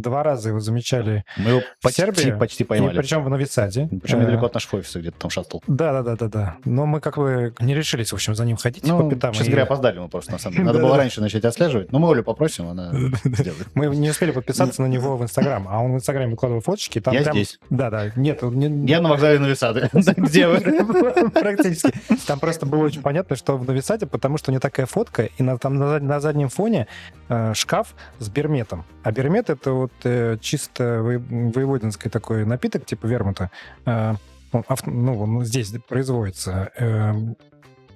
[0.00, 1.24] два раза его замечали.
[1.36, 2.96] Мы его почти, почти поймали.
[2.96, 3.88] причем в Новисаде.
[4.02, 5.58] Причем Э, недалеко от нашего офиса, где-то там шаттл.
[5.66, 6.56] Да, да, да, да, да.
[6.64, 9.32] Но мы как бы не решились, в общем, за ним ходить Ну, по пятам.
[9.32, 10.66] честно говоря, опоздали мы просто, на самом деле.
[10.66, 11.92] Надо было раньше начать отслеживать.
[11.92, 12.92] Но мы Олю попросим, она
[13.24, 13.68] сделает.
[13.74, 17.02] Мы не успели подписаться на него в Инстаграм, а он в Инстаграме выкладывал фоточки.
[17.10, 17.58] Я здесь.
[17.70, 18.10] Да, да.
[18.16, 19.88] Нет, Я на вокзале Новисады.
[20.16, 20.61] Где вы?
[21.34, 21.92] Практически.
[22.26, 25.42] Там просто было очень понятно, что в Новисаде, потому что у него такая фотка, и
[25.42, 26.86] на, там на, на заднем фоне
[27.28, 28.84] э, шкаф с берметом.
[29.02, 33.50] А бермет— это вот э, чисто во- воеводинский такой напиток, типа вермута.
[33.86, 34.14] Э,
[34.52, 36.70] он ав- ну, он здесь производится.
[36.78, 37.14] Э,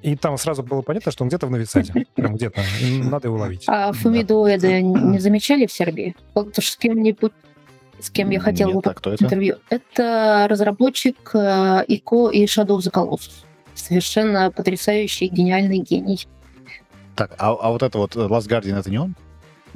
[0.02, 2.06] и там сразу было понятно, что он где-то в Новисаде.
[2.14, 2.60] Прям где-то.
[3.02, 3.64] Надо его ловить.
[3.66, 6.14] А Фумидоиды не замечали в Сербии?
[6.34, 7.32] Вот с кем-нибудь,
[8.00, 9.24] с кем я хотела Нет, бы а кто это?
[9.24, 9.56] интервью.
[9.70, 13.44] Это разработчик э, ИКО и Shadow of the Colossus.
[13.74, 16.26] Совершенно потрясающий, гениальный гений.
[17.14, 19.14] Так, а, а вот это вот э, Last Guardian, это не он?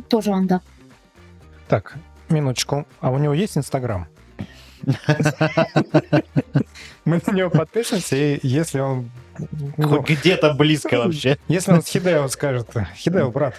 [0.08, 0.60] Тоже он, да.
[1.68, 1.96] Так,
[2.28, 2.86] минуточку.
[3.00, 4.06] А у него есть Инстаграм?
[7.04, 9.10] Мы на него подпишемся, и если он...
[9.76, 11.38] ну, Хоть где-то близко вообще.
[11.48, 13.54] Если он с Хидео скажет, Хидео, брат,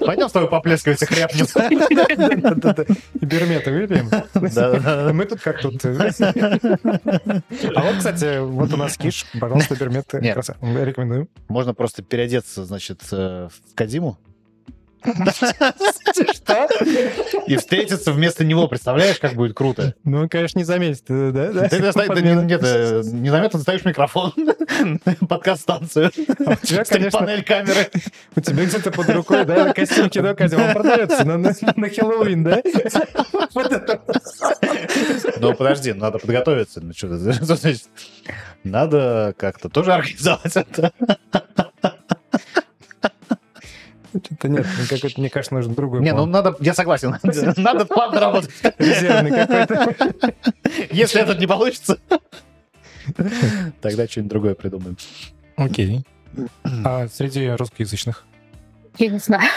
[0.00, 1.46] Пойдем с тобой поплескивать и хряпнем.
[3.20, 4.10] и берметы выпьем.
[5.14, 5.84] Мы тут как тут...
[5.84, 9.74] А вот, кстати, вот у нас киш, пожалуйста.
[9.74, 11.28] Краса- Рекомендую.
[11.48, 14.18] Можно просто переодеться, значит, э, в Кадиму
[15.02, 16.68] Что?
[17.46, 18.68] и встретиться вместо него.
[18.68, 19.94] Представляешь, как будет круто?
[20.04, 21.68] Ну, он, конечно, не заметит, э, да?
[21.68, 24.32] Ты доста- ты не- нет, э, незаметно ставишь микрофон,
[25.28, 26.10] подкаст-станцию,
[26.46, 26.56] А
[27.10, 27.88] панель камеры.
[28.36, 31.38] у тебя где-то под рукой, да, костюм кино он продается на,
[31.88, 32.62] Хэллоуин, да?
[35.40, 36.80] Ну, подожди, надо подготовиться.
[36.80, 37.08] Ну, что?
[38.64, 40.92] Надо как-то тоже организовать это.
[44.10, 46.30] Что-то нет, ну, какой-то, мне кажется, нужен другой Не, ну план.
[46.30, 47.16] надо, я согласен,
[47.56, 48.50] надо план работать.
[48.78, 49.94] резервный какой-то.
[50.90, 51.98] Если этот не получится,
[53.80, 54.96] тогда что-нибудь другое придумаем.
[55.56, 56.04] Окей.
[56.84, 58.24] А среди русскоязычных?
[58.98, 59.48] Я не знаю.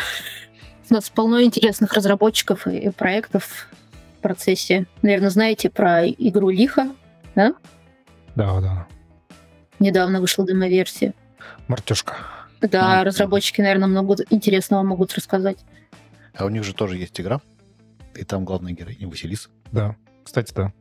[0.89, 3.68] У нас полно интересных разработчиков и проектов
[4.18, 4.86] в процессе.
[5.01, 6.89] Наверное, знаете про игру Лиха.
[7.36, 7.54] Да,
[8.36, 8.88] да.
[9.80, 11.14] Недавно вышла демо-версия.
[11.68, 12.16] Мартюшка.
[12.64, 13.03] Да, Мгм.
[13.07, 15.57] разработчики, наверное, много интересного могут рассказать.
[16.36, 17.41] А у них же тоже есть игра,
[18.16, 19.49] и там главная героиня Василиса.
[19.72, 20.72] Да, кстати, да.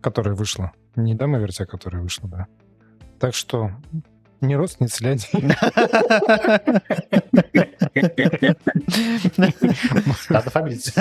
[0.00, 0.72] Которая вышла.
[0.96, 2.46] Не демо-версия, которая вышла, да.
[3.18, 3.70] Так что
[4.40, 5.20] не рост, не цыляне.
[10.28, 10.92] Надо фамилить.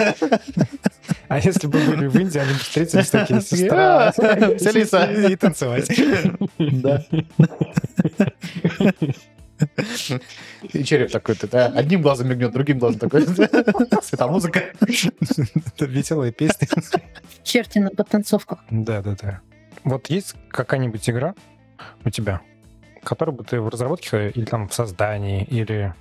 [1.28, 5.12] А если бы были в Индии, они бы встретились такие, сестра, Василиса.
[5.12, 5.90] и танцевать.
[6.60, 7.04] Да.
[10.74, 13.26] И череп такой, ты, да, одним глазом мигнет, другим глазом такой.
[14.04, 14.60] Светомузыка.
[14.80, 16.68] Это веселые песни.
[17.44, 18.60] Черти на подтанцовках.
[18.70, 19.42] Да, да, да.
[19.84, 21.34] Вот есть какая-нибудь игра
[22.06, 22.42] у тебя,
[23.04, 25.94] которую бы ты в разработке или там в создании, или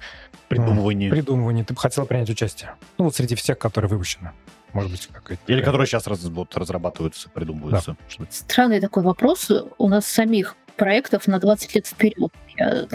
[0.48, 1.10] Придумывание.
[1.10, 2.74] придумывании ты бы хотел принять участие?
[2.98, 4.32] Ну, вот среди всех, которые выпущены.
[4.72, 5.42] Может быть, какая-то...
[5.48, 5.64] Или такая.
[5.64, 7.96] которые сейчас раз, вот, разрабатываются, придумываются.
[8.08, 9.50] Что- Странный такой вопрос.
[9.78, 12.30] У нас самих проектов на 20 лет вперед.
[12.56, 12.86] Я-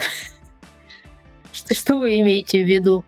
[1.56, 3.04] Что, что вы имеете в виду?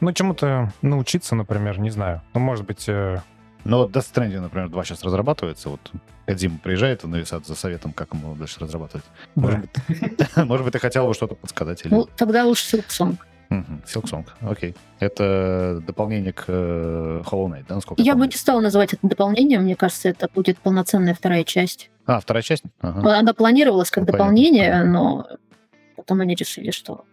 [0.00, 2.22] Ну, чему-то научиться, например, не знаю.
[2.34, 3.20] Ну, может быть, э,
[3.64, 5.70] Ну, вот Death Stranding, например, 2 сейчас разрабатывается.
[5.70, 5.80] Вот
[6.26, 9.04] Кадзима приезжает в Нависат за советом, как ему дальше разрабатывать.
[9.34, 9.82] Может да.
[9.88, 11.84] быть, может быть, ты хотел бы что-то подсказать?
[11.84, 11.94] Или...
[11.94, 13.16] Ну, тогда уж Silksong.
[13.50, 14.76] Мгм, Silksong, окей.
[15.00, 19.62] Это дополнение к э, Hollow Knight, да, насколько Я бы не стала называть это дополнением.
[19.62, 21.90] Мне кажется, это будет полноценная вторая часть.
[22.04, 22.62] А, вторая часть?
[22.82, 23.18] Ага.
[23.18, 24.92] Она планировалась как Ну, дополнение, понятно.
[24.92, 25.26] но
[25.96, 27.04] потом они решили, что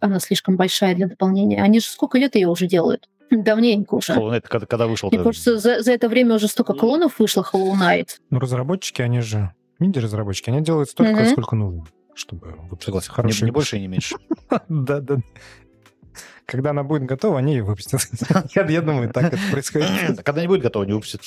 [0.00, 1.62] она слишком большая для дополнения.
[1.62, 3.08] Они же сколько лет ее уже делают?
[3.30, 4.12] Давненько уже.
[4.12, 5.08] Hollow Knight, когда, когда вышел?
[5.10, 8.08] Мне кажется, за, за это время уже столько клонов вышло Hollow Knight.
[8.30, 9.52] Ну, разработчики, они же...
[9.78, 11.30] Инди-разработчики, они делают столько, Мгм.
[11.30, 12.48] сколько нужно, чтобы...
[12.48, 13.12] выпустить Согласен.
[13.12, 13.40] Хорошие...
[13.42, 14.16] Не, не больше и не меньше.
[14.68, 15.18] Да, да.
[16.44, 18.00] Когда она будет готова, они ее выпустят.
[18.56, 20.22] Я я думаю, так это происходит.
[20.22, 21.22] Когда не будет готово, не выпустят.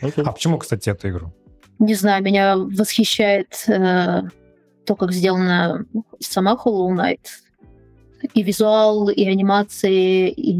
[0.00, 1.32] А почему, кстати, эту игру?
[1.78, 4.22] Не знаю, меня восхищает э,
[4.84, 5.86] то, как сделана
[6.20, 7.20] сама Hollow Knight.
[8.32, 10.52] И визуал, и анимации, и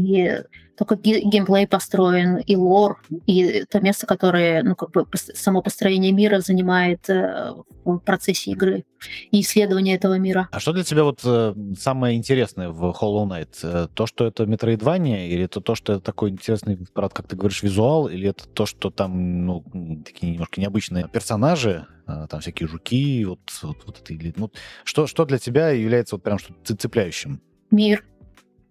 [0.77, 5.61] то, как ге- геймплей построен, и лор, и то место, которое, ну, как бы само
[5.61, 7.53] построение мира занимает э,
[7.85, 8.83] в процессе игры,
[9.31, 10.49] и исследование этого мира.
[10.51, 13.57] А что для тебя вот э, самое интересное в Hollow Knight?
[13.63, 17.35] Э, То, что это метроидвания, или это то, что это такой интересный, правда, как ты
[17.35, 19.63] говоришь, визуал, или это то, что там, ну,
[20.05, 24.51] такие немножко необычные персонажи, там всякие жуки, вот, вот, вот это, или, ну,
[24.83, 27.41] что, что для тебя является вот прям что цепляющим?
[27.71, 28.05] Мир.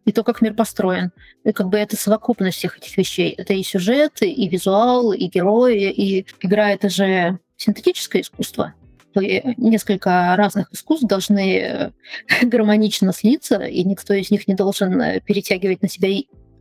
[0.05, 1.13] И то, как мир построен.
[1.45, 3.31] И как бы это совокупность всех этих вещей.
[3.31, 8.75] Это и сюжет, и визуал, и герои, и игра— это же синтетическое искусство.
[9.15, 11.91] Несколько разных искусств должны э,
[12.43, 16.09] гармонично слиться, и никто из них не должен э, перетягивать на себя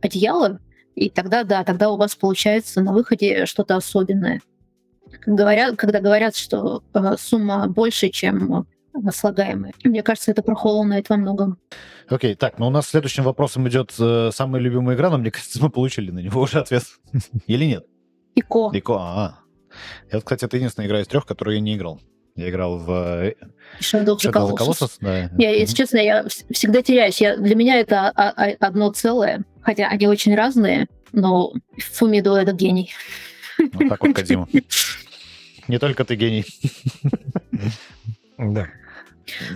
[0.00, 0.60] одеяло.
[0.94, 4.40] И тогда, да, тогда у вас получается на выходе что-то особенное.
[5.26, 8.66] Говорят, когда говорят, что э, сумма больше, чем
[9.12, 9.72] слагаемая.
[9.84, 11.58] Мне кажется, это про Hollow Knight во многом.
[12.08, 15.62] Окей, так, ну у нас следующим вопросом идет э, самая любимая игра, но мне кажется,
[15.62, 16.84] мы получили на него уже ответ.
[17.46, 17.86] Или нет?
[18.34, 18.70] Ико.
[18.72, 19.38] Ико, а.
[20.10, 22.00] Я, вот, кстати, это единственная игра из трех, которую я не играл.
[22.36, 23.34] Я играл в э,
[23.80, 24.56] Shadow of the Colossus.
[24.56, 25.30] Colossus, да.
[25.38, 27.20] Я, если честно, я вс- всегда теряюсь.
[27.20, 32.90] Я, для меня это одно целое, хотя они очень разные, но Фумидо— это гений.
[33.58, 34.48] Вот так вот, Кадима.
[35.68, 36.44] Не только ты гений.
[38.36, 38.66] Да.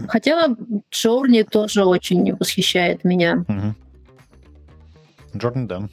[0.09, 0.49] Хотя
[0.91, 3.45] Джорни тоже очень восхищает меня.
[5.37, 5.89] Джорни, да.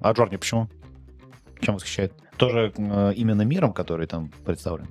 [0.00, 0.68] А Джорни почему?
[1.60, 2.12] Чем восхищает?
[2.36, 4.88] Тоже э, именно миром, который там представлен?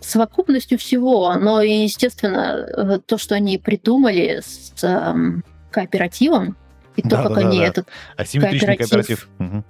[0.00, 6.56] Совокупностью всего, но естественно, э, то, что они придумали с эм, кооперативом,
[6.96, 7.48] и то, как Да-да-да-да.
[7.48, 9.28] они этот, Асимметричный Кооператив.
[9.38, 9.64] кооператив.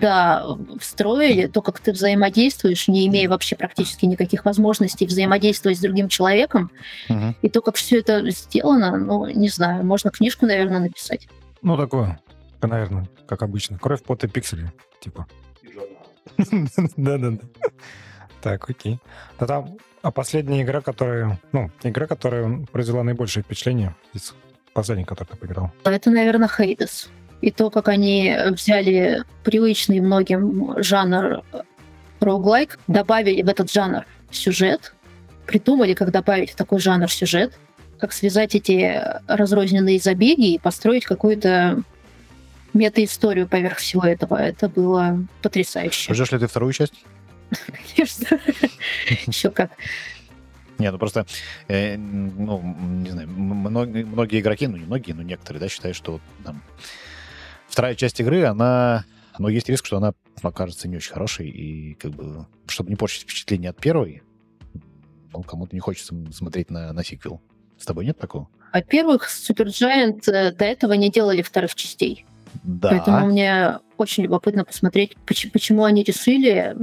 [0.00, 0.44] Да,
[0.80, 6.70] встроили, то, как ты взаимодействуешь, не имея вообще практически никаких возможностей взаимодействовать с другим человеком,
[7.08, 7.36] Мгм.
[7.42, 11.28] И то, как все это сделано, ну, не знаю, можно книжку, наверное, написать.
[11.62, 12.20] Ну, такое,
[12.62, 13.78] наверное, как обычно.
[13.78, 15.26] Кровь, пот и пиксели, типа.
[16.96, 17.38] Да-да-да.
[18.42, 18.98] Так, окей.
[19.38, 19.66] Тогда,
[20.02, 21.40] а последняя игра, которая...
[21.52, 24.34] Ну, игра, которая произвела наибольшее впечатление из
[24.72, 25.72] последних, которых ты поиграл.
[25.84, 27.08] Это, наверное, Хейдес.
[27.40, 31.42] И то, как они взяли привычный многим жанр
[32.20, 34.94] роуглайк, добавили в этот жанр сюжет,
[35.46, 37.58] придумали, как добавить в такой жанр сюжет,
[37.98, 41.82] как связать эти разрозненные забеги и построить какую-то
[42.74, 44.36] мета-историю поверх всего этого.
[44.36, 46.14] Это было потрясающе.
[46.14, 46.94] Ждешь ли ты вторую часть?
[47.96, 48.38] Конечно.
[49.26, 49.70] Еще как.
[50.78, 51.26] Нет, ну просто,
[51.66, 56.20] э, ну, не знаю, многие, многие игроки, ну не многие, но некоторые, да, считают, что
[56.44, 56.62] там
[57.66, 59.04] вторая часть игры, она,
[59.38, 63.22] ну, есть риск, что она окажется не очень хорошей, и как бы, чтобы не портить
[63.22, 64.22] впечатление от первой,
[65.32, 67.40] ну, кому-то не хочется смотреть на, на сиквел.
[67.76, 68.48] С тобой нет такого?
[68.72, 72.24] Во-первых, Supergiant э, до этого не делали вторых частей.
[72.62, 72.90] Да.
[72.90, 76.74] Поэтому мне очень любопытно посмотреть, поч- почему они решили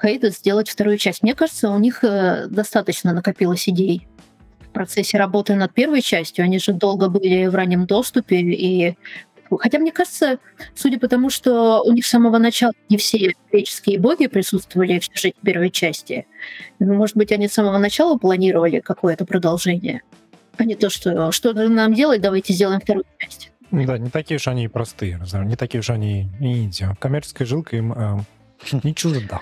[0.00, 1.22] Хейдес сделать вторую часть.
[1.22, 4.06] Мне кажется, у них э, достаточно накопилось идей
[4.60, 6.44] в процессе работы над первой частью.
[6.44, 8.96] Они же долго были в раннем доступе, и
[9.58, 10.38] Хотя, мне кажется,
[10.74, 15.04] судя по тому, что у них с самого начала не все греческие боги присутствовали в
[15.04, 16.26] сюжете первой части,
[16.78, 20.02] может быть, они с самого начала планировали какое-то продолжение,
[20.56, 23.50] а не то, что что нам делать, давайте сделаем вторую часть.
[23.72, 26.86] Да, не такие уж они и простые, не такие уж они и инди.
[26.98, 28.18] Коммерческая жилка им э,
[28.84, 29.40] не чужда.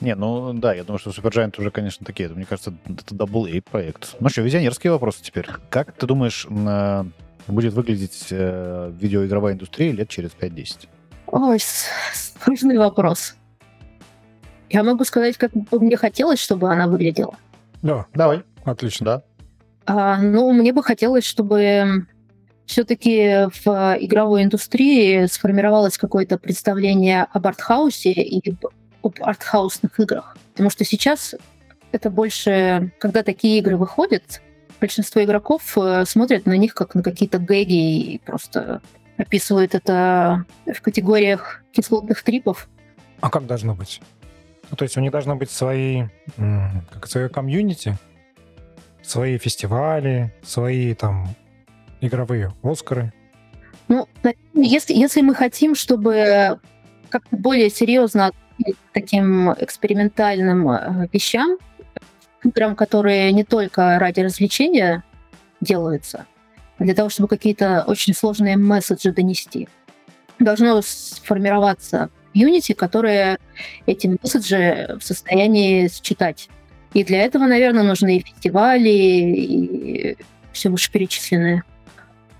[0.00, 2.28] Не, ну да, я думаю, что Supergiant уже, конечно, такие.
[2.30, 4.16] Мне кажется, это double A проект.
[4.18, 5.46] Ну что, визионерские вопросы теперь.
[5.68, 6.46] Как ты думаешь,
[7.46, 10.88] будет выглядеть э, видеоигровая индустрия лет через 5-10?
[11.26, 11.58] Ой,
[12.12, 13.34] сложный вопрос.
[14.70, 17.34] Я могу сказать, как бы мне хотелось, чтобы она выглядела.
[17.82, 18.42] Да, давай.
[18.64, 19.04] Отлично.
[19.04, 19.22] Да.
[19.86, 22.06] А, ну, мне бы хотелось, чтобы
[22.66, 28.40] все-таки в игровой индустрии сформировалось какое-то представление об артхаусе и
[29.02, 30.36] об артхаусных играх.
[30.52, 31.34] Потому что сейчас
[31.92, 34.42] это больше, когда такие игры выходят,
[34.80, 38.80] большинство игроков э, смотрят на них как на какие-то гэги и просто
[39.16, 42.68] описывают это в категориях кислотных трипов.
[43.20, 44.00] А как должно быть?
[44.70, 46.04] Ну, то есть у них должно быть свои,
[46.36, 47.98] как свое комьюнити,
[49.02, 51.28] свои фестивали, свои там
[52.00, 53.12] игровые Оскары.
[53.88, 54.08] Ну,
[54.54, 56.60] если, если мы хотим, чтобы
[57.08, 58.30] как-то более серьезно
[58.92, 61.58] таким экспериментальным э, вещам,
[62.44, 65.04] играм, которые не только ради развлечения
[65.60, 66.26] делаются,
[66.78, 69.68] а для того, чтобы какие-то очень сложные месседжи донести.
[70.38, 73.38] Должно сформироваться Unity, которое
[73.86, 76.48] эти месседжи в состоянии считать.
[76.94, 80.16] И для этого, наверное, нужны и фестивали, и
[80.52, 81.64] все вышеперечисленное.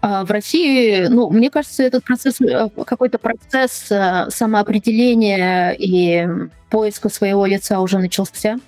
[0.02, 6.26] А в России, ну, мне кажется, этот процесс, э, какой-то процесс э, самоопределения и
[6.70, 8.58] поиска своего лица уже начался.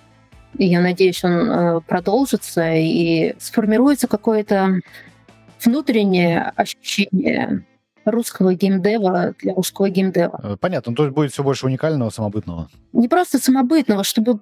[0.58, 4.80] И я надеюсь, он э, продолжится и сформируется какое-то
[5.64, 7.64] внутреннее ощущение
[8.04, 10.58] русского геймдева для русского геймдева.
[10.60, 12.68] Понятно, ну, то есть будет все больше уникального, самобытного.
[12.92, 14.40] Не просто самобытного, чтобы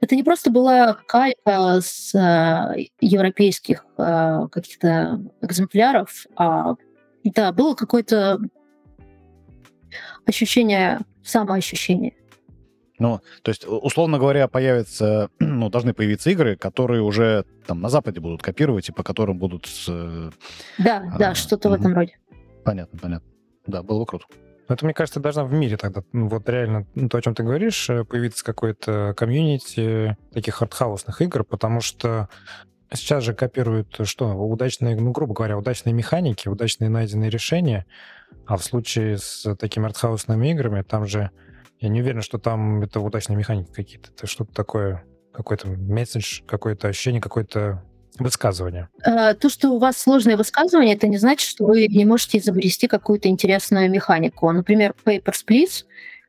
[0.00, 6.74] это не просто была калька с э, европейских э, каких-то экземпляров, а
[7.24, 8.38] да, было какое-то
[10.26, 12.14] ощущение, самоощущение.
[12.98, 18.20] Ну, то есть, условно говоря, появятся, ну, должны появиться игры, которые уже там на Западе
[18.20, 19.68] будут копировать и по которым будут...
[19.88, 20.30] Э,
[20.78, 21.76] да, а, да, что-то угу.
[21.76, 22.18] в этом роде.
[22.64, 23.28] Понятно, понятно.
[23.66, 24.26] Да, было бы круто.
[24.68, 27.42] Это, мне кажется, должна в мире тогда, ну, вот реально, ну, то, о чем ты
[27.44, 32.28] говоришь, э, появиться какой-то комьюнити таких артхаусных игр, потому что
[32.92, 34.34] сейчас же копируют что?
[34.34, 37.86] Удачные, ну, грубо говоря, удачные механики, удачные найденные решения,
[38.44, 41.30] а в случае с такими артхаусными играми, там же,
[41.78, 46.88] я не уверен, что там это удачные механики какие-то, это что-то такое, какой-то месседж, какое-то
[46.88, 47.84] ощущение, какой-то
[48.18, 48.88] Высказывание.
[49.04, 52.86] Э, то, что у вас сложное высказывание, это не значит, что вы не можете изобрести
[52.86, 54.50] какую-то интересную механику.
[54.50, 55.84] Например, Papers, Please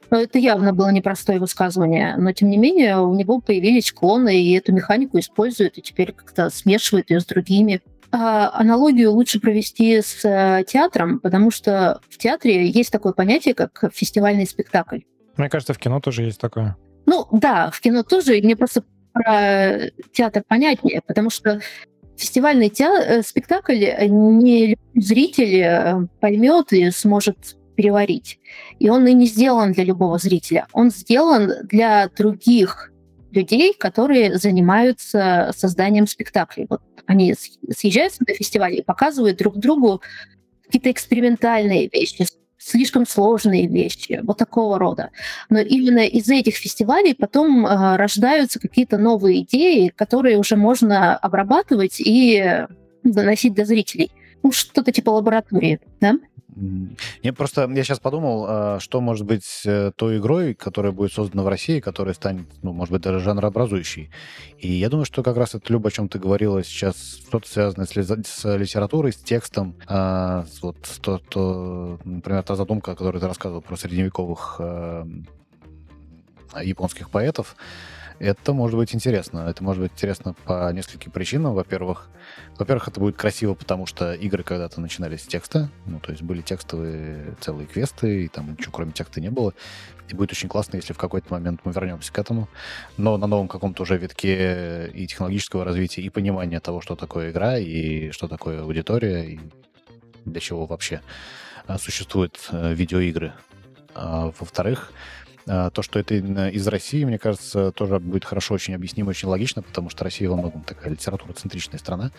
[0.09, 4.53] ну, это явно было непростое высказывание, но тем не менее у него появились клоны, и
[4.53, 7.81] эту механику используют, и теперь как-то смешивают ее с другими.
[8.09, 13.83] А аналогию лучше провести с э, театром, потому что в театре есть такое понятие, как
[13.93, 14.99] фестивальный спектакль.
[15.35, 16.77] Мне кажется, в кино тоже есть такое.
[17.05, 18.83] Ну да, в кино тоже, мне просто
[19.13, 21.59] про театр понятнее, потому что
[22.15, 28.39] фестивальный театр, э, спектакль не зритель э, поймет и сможет переварить.
[28.79, 30.67] И он и не сделан для любого зрителя.
[30.73, 32.91] Он сделан для других
[33.31, 36.65] людей, которые занимаются созданием спектаклей.
[36.69, 37.35] Вот они
[37.69, 40.01] съезжаются на фестиваль и показывают друг другу
[40.65, 42.25] какие-то экспериментальные вещи,
[42.57, 45.11] слишком сложные вещи, вот такого рода.
[45.49, 51.99] Но именно из этих фестивалей потом э, рождаются какие-то новые идеи, которые уже можно обрабатывать
[51.99, 52.65] и
[53.03, 54.11] доносить до зрителей.
[54.43, 56.15] Ну, что-то типа лаборатории, да?
[57.21, 61.43] Я просто, я сейчас подумал, а, что может быть э, той игрой, которая будет создана
[61.43, 64.09] в России, которая станет, ну, может быть, даже жанрообразующей.
[64.57, 67.85] И я думаю, что как раз это, Люба, о чем ты говорила сейчас, что-то связанное
[67.85, 73.61] с, с литературой, с текстом, а, вот то, то, например, та задумка, которую ты рассказывал
[73.61, 75.07] про средневековых а,
[76.61, 77.55] японских поэтов,
[78.19, 79.45] это может быть интересно.
[79.47, 81.53] Это может быть интересно по нескольким причинам.
[81.53, 82.09] Во-первых,
[82.57, 85.69] во-первых, это будет красиво, потому что игры когда-то начинались с текста.
[85.85, 89.53] Ну, то есть были текстовые целые квесты, и там ничего кроме текста не было.
[90.09, 92.47] И будет очень классно, если в какой-то момент мы вернемся к этому.
[92.97, 97.57] Но на новом каком-то уже витке и технологического развития, и понимания того, что такое игра,
[97.57, 99.39] и что такое аудитория, и
[100.25, 101.01] для чего вообще
[101.67, 103.33] а, существуют э, видеоигры.
[103.93, 104.91] А, во-вторых,
[105.47, 109.89] то, что это из России, мне кажется, тоже будет хорошо очень объяснимо, очень логично, потому
[109.89, 112.11] что Россия во многом такая литература-центричная страна.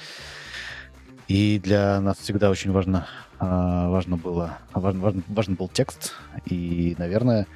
[1.28, 3.06] И для нас всегда очень важно,
[3.38, 6.14] а, важно было, важно, важно, важен был текст.
[6.46, 7.46] И, наверное,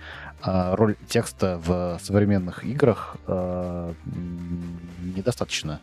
[0.42, 3.94] а, роль текста в современных играх а,
[5.16, 5.80] недостаточно.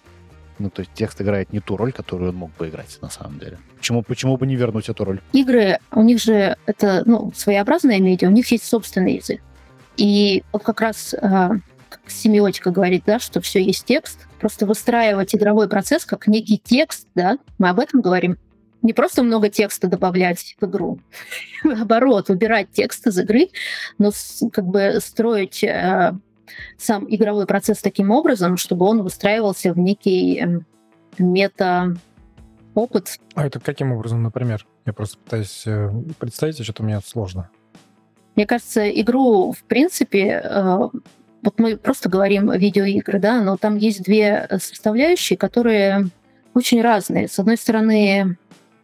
[0.59, 3.39] Ну, то есть текст играет не ту роль, которую он мог бы играть на самом
[3.39, 3.57] деле.
[3.77, 5.21] Почему, почему бы не вернуть эту роль?
[5.31, 9.41] Игры, у них же это ну, своеобразное медиа, у них есть собственный язык.
[9.99, 11.51] И вот как раз а,
[11.89, 14.27] как семиотика говорит, да, что все есть текст.
[14.39, 18.37] Просто выстраивать игровой процесс как некий текст, да, мы об этом говорим.
[18.81, 20.99] Не просто много текста добавлять в игру,
[21.63, 23.49] наоборот, убирать текст из игры,
[23.97, 24.11] но
[24.53, 26.13] как бы строить э,
[26.77, 30.65] сам игровой процесс таким образом, чтобы он выстраивался в некий эм,
[31.17, 33.17] мета-опыт.
[33.33, 34.65] А это каким образом, например?
[34.85, 37.49] Я просто пытаюсь э, представить, а что-то мне сложно.
[38.39, 40.77] Мне кажется, игру, в принципе, э,
[41.41, 46.07] вот мы просто говорим видеоигры, да, но там есть две составляющие, которые
[46.53, 47.27] очень разные.
[47.27, 48.37] С одной стороны,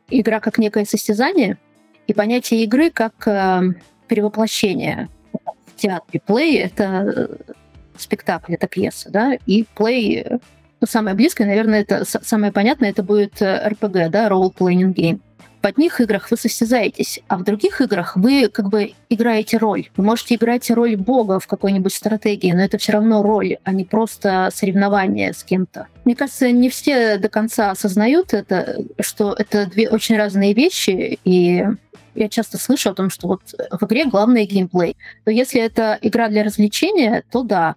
[0.10, 1.58] игра как некое состязание,
[2.06, 3.62] и понятие игры как э,
[4.10, 6.20] перевоплощение в театре.
[6.26, 7.54] Плей— это э,
[7.98, 10.40] спектакль, это пьеса, да, и плей, э,
[10.82, 15.22] ну, самое близкое, наверное, это самое понятное, это будет э, RPG, да, Role Playing Game.
[15.66, 19.90] В одних играх вы состязаетесь, а в других играх вы как бы играете роль.
[19.98, 23.84] Вы можете играть роль бога в какой-нибудь стратегии, но это все равно роль, а не
[23.84, 25.88] просто соревнование с кем-то.
[26.04, 31.66] Мне кажется, не все до конца осознают это, что это две очень разные вещи, и
[32.14, 33.42] я часто слышу о том, что вот
[33.72, 34.96] в игре главное геймплей.
[35.26, 37.74] Но если это игра для развлечения, то да,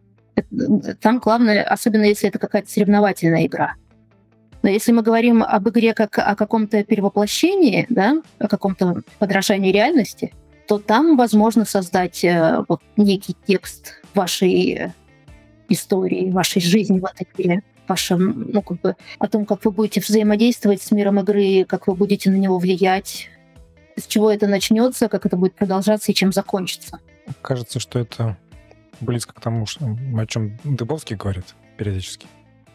[1.01, 3.77] там главное, особенно если это какая-то соревновательная игра.
[4.63, 10.33] Но если мы говорим об игре как о каком-то перевоплощении, да, о каком-то подражании реальности,
[10.67, 14.93] то там возможно создать э, вот некий текст вашей
[15.69, 20.01] истории, вашей жизни в этой игре, вашем, ну, как бы, о том, как вы будете
[20.01, 23.31] взаимодействовать с миром игры, как вы будете на него влиять,
[23.97, 27.01] с чего это начнется, как это будет продолжаться и чем закончится.
[27.43, 28.37] Кажется, что это
[29.01, 32.27] близко к тому, что, о чем Дыбовский говорит периодически.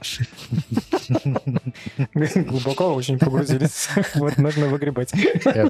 [2.13, 3.89] Глубоко очень погрузились.
[4.15, 5.13] Вот нужно выгребать.
[5.45, 5.69] Я,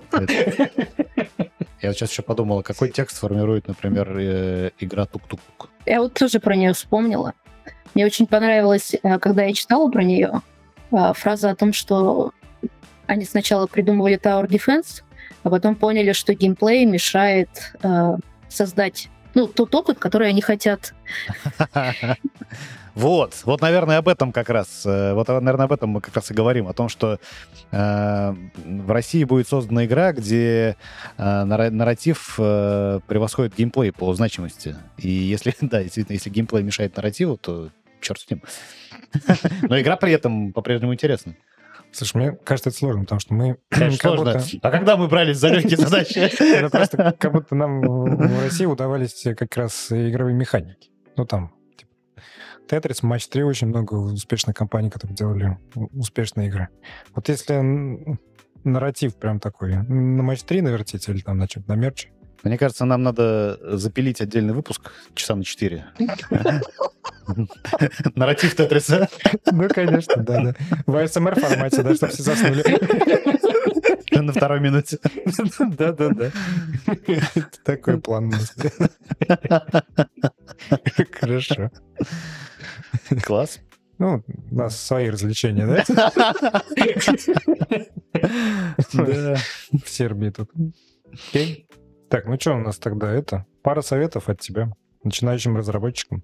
[1.89, 5.69] вот сейчас еще подумал, а какой текст формирует, например, э, игра Тук-Тук-Тук.
[5.85, 7.33] Я вот тоже про нее вспомнила.
[7.93, 10.41] Мне очень понравилось, э, когда я читала про нее,
[10.91, 12.31] э, фраза о том, что
[13.05, 15.03] они сначала придумывали Tower Defense,
[15.43, 17.73] а потом поняли, что геймплей мешает
[18.47, 20.93] создать ну, тот опыт, который они хотят.
[22.95, 26.29] Вот, вот, наверное, об этом как раз, э, вот, наверное, об этом мы как раз
[26.29, 27.19] и говорим, о том, что
[27.71, 28.33] э,
[28.65, 30.75] в России будет создана игра, где
[31.17, 34.75] э, нарратив э, превосходит геймплей по значимости.
[34.97, 37.69] И если, да, действительно, если геймплей мешает нарративу, то
[37.99, 38.43] черт с ним.
[39.63, 41.35] Но игра при этом по-прежнему интересна.
[41.91, 43.57] Слушай, мне кажется, это сложно, потому что мы...
[43.69, 44.33] Конечно, сложно.
[44.33, 46.17] будто- А когда мы брались за легкие задачи?
[46.43, 50.89] Это просто как будто нам в России удавались как раз игровые механики.
[51.15, 51.53] Ну, там,
[52.67, 55.57] Тетрис, Матч 3, очень много успешных компаний, которые делали
[55.93, 56.69] успешные игры.
[57.13, 58.17] Вот если
[58.63, 62.09] нарратив прям такой, на Матч 3 навертите или там на чем-то, на мерче,
[62.43, 65.85] Мне кажется, нам надо запилить отдельный выпуск часа на 4.
[68.15, 69.07] Нарратив Тетриса.
[69.51, 70.55] Ну, конечно, да-да.
[70.85, 72.63] В ASMR формате, да, чтобы все заснули.
[74.11, 74.99] На второй минуте.
[75.59, 76.31] Да-да-да.
[77.63, 78.53] Такой план у нас.
[81.19, 81.71] Хорошо.
[83.23, 83.59] Класс.
[83.99, 85.83] Ну, у нас свои развлечения, да?
[88.93, 89.35] Да.
[89.83, 90.49] В Сербии тут.
[91.11, 91.67] Окей.
[92.09, 93.45] Так, ну что у нас тогда это?
[93.63, 94.71] Пара советов от тебя,
[95.03, 96.23] начинающим разработчикам.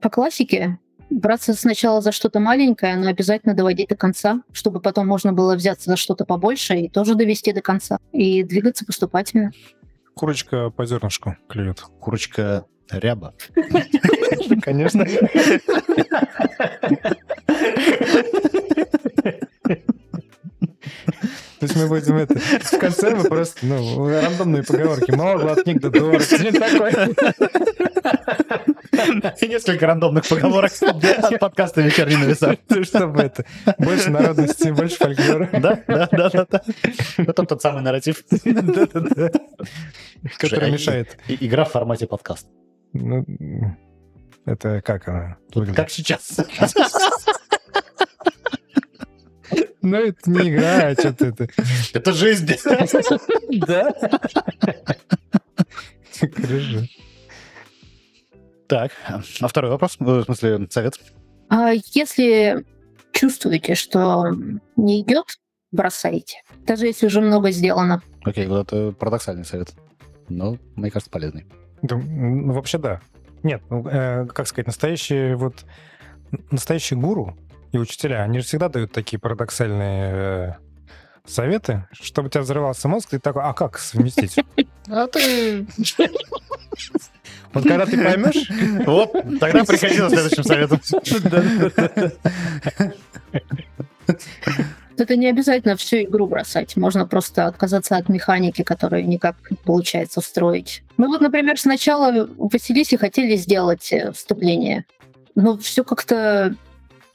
[0.00, 0.78] По классике
[1.10, 5.90] браться сначала за что-то маленькое, но обязательно доводить до конца, чтобы потом можно было взяться
[5.90, 7.98] за что-то побольше и тоже довести до конца.
[8.12, 9.50] И двигаться поступательно.
[10.14, 11.80] Курочка по зернышку клюет.
[12.00, 12.66] Курочка
[12.98, 13.34] ряба.
[14.62, 15.04] Конечно.
[21.60, 22.38] То есть мы будем это...
[22.38, 25.10] В конце мы просто, ну, рандомные поговорки.
[25.10, 26.22] Мало глотник да дорог.
[26.22, 27.10] Что-нибудь такое.
[29.40, 32.56] И несколько рандомных поговорок от подкаста «Вечерний на весах».
[32.84, 33.44] Чтобы это...
[33.78, 35.48] Больше народности, больше фольклора.
[35.52, 36.62] Да, да, да, да, да.
[37.18, 38.24] Это тот самый нарратив.
[40.38, 41.18] Который а мешает.
[41.28, 42.46] Игра в формате подкаст.
[42.92, 43.24] Ну,
[44.46, 45.76] это как она выглядит?
[45.76, 46.40] Как сейчас.
[49.82, 51.48] Ну, это не игра, а что-то это...
[51.94, 52.50] Это жизнь.
[53.66, 53.92] Да?
[56.20, 56.86] Хорошо.
[58.68, 58.92] Так,
[59.40, 61.00] а второй вопрос, э, в смысле, совет.
[61.48, 62.64] А если
[63.12, 64.28] чувствуете, что
[64.76, 65.38] не идет,
[65.72, 66.42] бросайте.
[66.66, 68.02] Даже если уже много сделано.
[68.22, 69.72] Окей, вот это парадоксальный совет.
[70.28, 71.46] Но, мне кажется, полезный.
[71.82, 73.00] Да, ну, вообще да.
[73.42, 75.64] Нет, ну, э, как сказать, настоящие вот
[76.50, 77.36] настоящие гуру
[77.72, 80.52] и учителя, они же всегда дают такие парадоксальные э,
[81.24, 84.36] советы, чтобы у тебя взрывался мозг, ты такой, а как совместить?
[84.88, 85.66] А ты...
[87.52, 88.48] Вот когда ты поймешь,
[88.86, 90.80] Вот, тогда приходи за следующим советом.
[95.00, 96.76] Это не обязательно всю игру бросать.
[96.76, 100.82] Можно просто отказаться от механики, которую никак не получается встроить.
[100.96, 104.84] Мы вот, например, сначала Василисе хотели сделать э, вступление,
[105.34, 106.54] но все как-то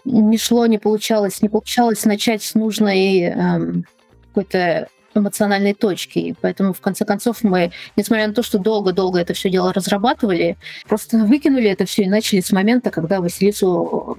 [0.06, 1.42] не шло, не получалось.
[1.42, 3.86] Не получалось начать с нужной эм,
[4.28, 6.20] какой-то эмоциональной точки.
[6.20, 10.58] И поэтому, в конце концов, мы, несмотря на то, что долго-долго это все дело разрабатывали,
[10.88, 14.18] просто выкинули это все и начали с момента, когда Василису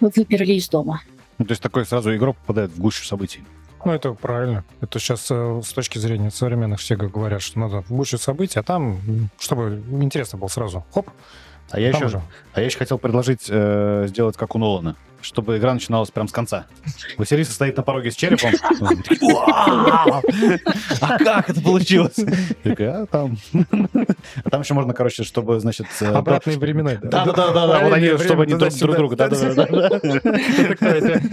[0.00, 1.02] выперли из дома.
[1.38, 3.44] Ну, то есть такой сразу игрок попадает в гущу событий.
[3.84, 4.64] ну это правильно.
[4.80, 8.62] Это сейчас э, с точки зрения современных все говорят, что надо в гуще событий, а
[8.62, 8.98] там,
[9.38, 10.84] чтобы интересно было сразу.
[10.92, 11.10] Хоп,
[11.70, 12.20] А я еще,
[12.54, 16.32] а я еще хотел предложить э, сделать как у Нолана, чтобы игра начиналась прям с
[16.32, 16.66] конца.
[17.16, 18.52] Василиса стоит на пороге с черепом.
[21.00, 22.16] А как это получилось?
[22.64, 23.36] А там...
[24.44, 25.86] А там еще можно, короче, чтобы, значит...
[26.00, 26.98] э, Обратные времена.
[27.02, 29.16] Да, да, да, да, да, вот они, чтобы они друг друг друга.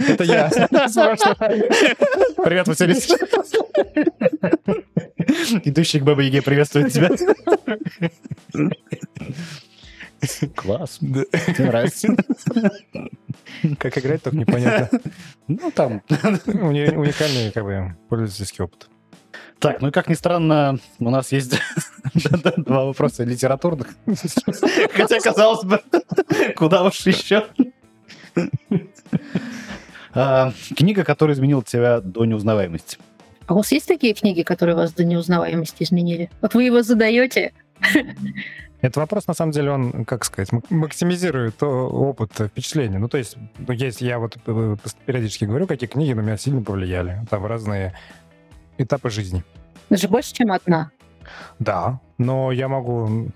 [0.08, 0.50] Это я.
[2.44, 3.16] Привет, Василиса.
[5.64, 7.10] Идущий к Бабе Яге приветствует тебя.
[10.54, 10.98] Класс.
[11.00, 11.24] Мне
[11.58, 12.08] нравится.
[13.78, 15.00] Как играть, только непонятно.
[15.48, 16.02] Ну, там.
[16.08, 18.88] Уникальный как бы пользовательский опыт.
[19.60, 21.54] Так, ну и как ни странно, у нас есть
[22.56, 23.88] два вопроса литературных.
[24.92, 25.80] Хотя, казалось бы,
[26.56, 27.46] куда уж еще.
[30.12, 32.98] А, Книга, которая изменила тебя до неузнаваемости.
[33.46, 36.30] А у вас есть такие книги, которые вас до неузнаваемости изменили?
[36.40, 37.52] Вот вы его задаете,
[38.80, 42.98] Этот вопрос, на самом деле, он, как сказать, максимизирует о- опыт э, впечатления.
[42.98, 46.62] Ну, то есть, ну, есть, я вот э, периодически говорю, какие книги на меня сильно
[46.62, 47.22] повлияли.
[47.30, 47.94] Там разные
[48.78, 49.44] этапы жизни.
[49.88, 50.90] даже больше, чем одна.
[51.58, 53.30] Да, но я могу...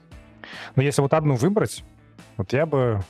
[0.77, 1.85] Ну, если вот одну выбрать,
[2.37, 3.03] вот я бы...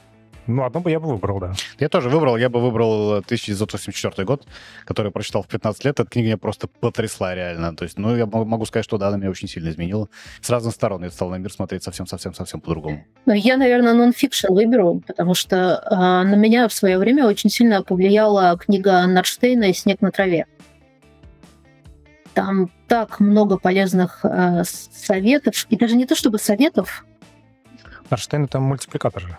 [0.51, 1.53] Ну, одну бы я бы выбрал, да.
[1.79, 4.47] Я тоже выбрал, я бы выбрал 1984 год,
[4.85, 6.01] который прочитал в 15 лет.
[6.01, 7.77] Эта книга меня просто потрясла реально.
[7.77, 10.09] То есть, ну, я мо- могу сказать, что да, она меня очень сильно изменила.
[10.41, 13.05] С разных сторон я стал на мир смотреть совсем-совсем-совсем по-другому.
[13.27, 17.83] Но я, наверное, нонфикшн выберу, потому что а, на меня в свое время очень сильно
[17.83, 20.47] повлияла книга Нарштейна «Снег на траве».
[22.35, 27.05] Там так много полезных с- советов, и даже не то чтобы советов,
[28.09, 29.39] Арштейн это мультипликатор же.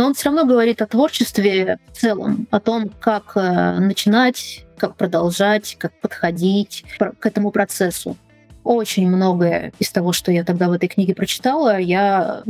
[0.00, 4.96] Но он все равно говорит о творчестве в целом, о том, как э, начинать, как
[4.96, 8.16] продолжать, как подходить к этому процессу.
[8.64, 12.44] Очень многое из того, что я тогда в этой книге прочитала, я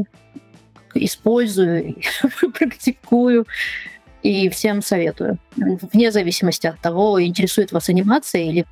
[0.94, 1.96] использую,
[2.57, 3.48] практикую
[4.22, 5.36] и всем советую.
[5.57, 8.64] Вне зависимости от того, интересует вас анимация или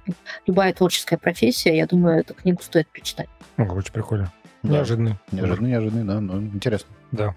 [0.46, 3.28] любая творческая профессия, я думаю, эту книгу стоит прочитать.
[3.56, 4.32] Очень прикольно.
[4.62, 4.74] Да.
[4.74, 5.16] Неожиданный.
[5.32, 6.90] Неожиданно, неожиданно, да, но интересно.
[7.10, 7.34] Да.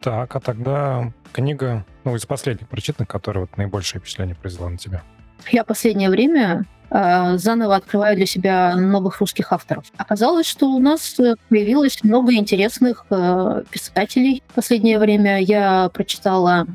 [0.00, 5.02] Так, а тогда книга, ну, из последних прочитанных, которая вот наибольшее впечатление произвела на тебя.
[5.50, 9.86] Я последнее время э, заново открываю для себя новых русских авторов.
[9.96, 15.40] Оказалось, что у нас э, появилось много интересных э, писателей в последнее время.
[15.40, 16.66] Я прочитала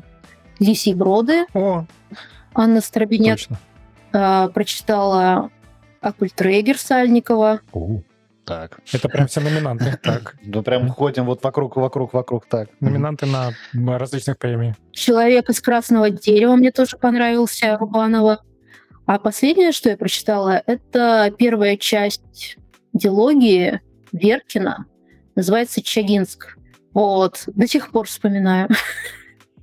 [0.58, 1.84] «Лисьи броды», О,
[2.54, 3.58] Анна Старобиняк, точно.
[4.12, 5.50] э, прочитала
[6.00, 7.60] «Акультрегер» Сальникова.
[7.72, 8.02] У,
[8.48, 8.80] Так.
[8.92, 9.98] Это прям все номинанты.
[10.02, 12.70] Так, Ну, прям ходим вот вокруг, вокруг, вокруг, так.
[12.80, 13.52] номинанты на
[13.98, 14.74] различных премий.
[14.92, 18.42] «Человек из красного дерева» мне тоже понравился, Рубанова.
[19.04, 22.56] А последнее, что я прочитала, это первая часть
[22.94, 23.80] дилогии
[24.12, 24.86] Веркина.
[25.34, 26.56] Называется «Чагинск».
[26.94, 28.68] Вот, до сих пор вспоминаю.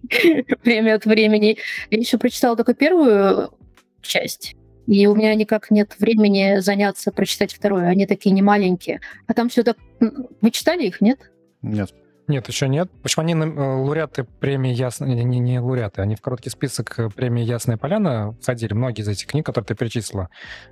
[0.64, 1.58] Время от времени.
[1.90, 3.50] Я еще прочитала только первую
[4.02, 4.56] часть.
[4.88, 7.88] И у меня никак нет времени заняться прочитать вторую.
[7.88, 9.02] Они такие не маленькие.
[9.28, 9.78] А там все так...
[10.00, 11.32] Вы читали их, нет?
[11.62, 11.94] Нет.
[12.28, 12.90] Нет, еще нет.
[13.04, 15.10] Почему они э, лауреаты премии Ясная...
[15.10, 19.08] Не, не, не лауреаты, они в короткий список э, премии Ясная Поляна входили, многие из
[19.08, 20.30] этих книг, которые ты перечислила.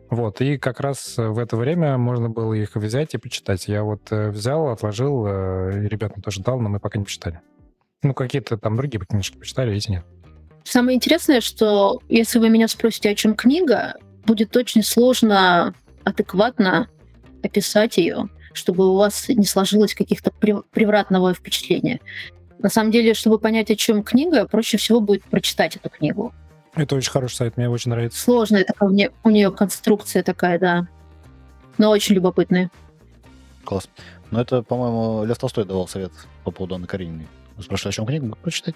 [0.10, 3.68] Вот, и как раз э, в это время можно было их взять и почитать.
[3.68, 7.40] Я вот э, взял, отложил, э, и ребятам тоже дал, но мы пока не почитали.
[8.02, 10.06] Ну, какие-то там другие книжки почитали, эти нет.
[10.64, 13.96] Самое интересное, что если вы меня спросите, о чем книга,
[14.26, 16.88] будет очень сложно адекватно
[17.44, 22.00] описать ее, чтобы у вас не сложилось каких-то прев- превратного впечатления.
[22.60, 26.34] На самом деле, чтобы понять, о чем книга, проще всего будет прочитать эту книгу.
[26.76, 28.20] Это очень хороший сайт, мне очень нравится.
[28.20, 30.88] Сложная такая, у нее, у нее конструкция такая, да.
[31.78, 32.72] Но очень любопытная.
[33.66, 33.90] Класс.
[34.32, 36.12] Но это, по-моему, Лев Толстой давал совет
[36.44, 37.28] по поводу Анны Карениной.
[37.62, 38.36] Спрашивали, о чем книгу?
[38.42, 38.76] Прочитать.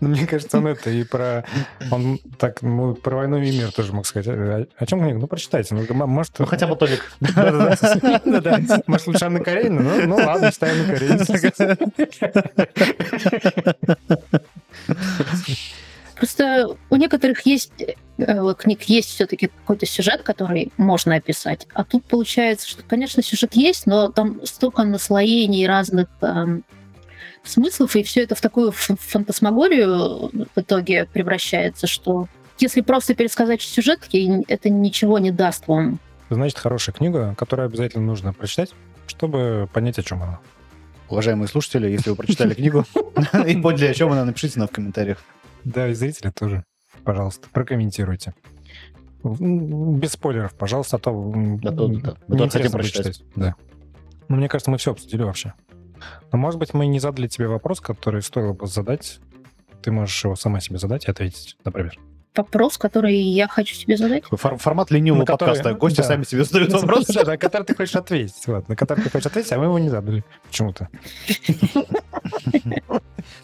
[0.00, 1.44] Ну, мне кажется, он это и про...
[1.90, 4.28] Он так, ну, про войну и мир тоже мог сказать.
[4.28, 5.18] О, о чем книга?
[5.18, 5.74] Ну, прочитайте.
[5.74, 6.38] Ну, может...
[6.38, 7.10] Ну, хотя бы Толик.
[7.20, 8.20] Да-да-да.
[8.24, 8.82] Да-да.
[8.86, 9.80] Может, лучше Анна Каренина?
[9.80, 11.24] Ну, ну ладно, читаем Анну Каренину.
[16.16, 17.72] Просто у некоторых есть
[18.18, 21.66] э, книг есть все-таки какой-то сюжет, который можно описать.
[21.74, 26.64] А тут получается, что, конечно, сюжет есть, но там столько наслоений разных эм,
[27.42, 34.00] смыслов, и все это в такую фантасмагорию в итоге превращается, что если просто пересказать сюжет,
[34.48, 35.98] это ничего не даст вам.
[36.30, 38.72] Значит, хорошая книга, которую обязательно нужно прочитать,
[39.06, 40.40] чтобы понять, о чем она.
[41.08, 42.84] Уважаемые слушатели, если вы прочитали книгу
[43.46, 45.18] и поняли, о чем она, напишите нам в комментариях.
[45.64, 46.64] Да, и зрители тоже,
[47.04, 48.34] пожалуйста, прокомментируйте.
[49.22, 52.16] Без спойлеров, пожалуйста, а то, Да, то- да.
[52.28, 53.16] Мы тоже хотим прочитать.
[53.18, 53.24] читать.
[53.36, 53.54] Да.
[54.28, 55.54] Ну, мне кажется, мы все обсудили вообще.
[56.32, 59.20] Но, может быть, мы не задали тебе вопрос, который стоило бы задать.
[59.82, 61.98] Ты можешь его сама себе задать и ответить, например.
[62.36, 64.24] Вопрос, который я хочу тебе задать.
[64.30, 65.74] Фор- формат ленивого На который- подкаста.
[65.74, 66.02] Гости да.
[66.02, 67.06] сами себе задают вопрос.
[67.06, 68.46] Да, на который ты хочешь ответить.
[68.46, 70.88] Вот, на который ты хочешь ответить, а мы его не задали почему-то.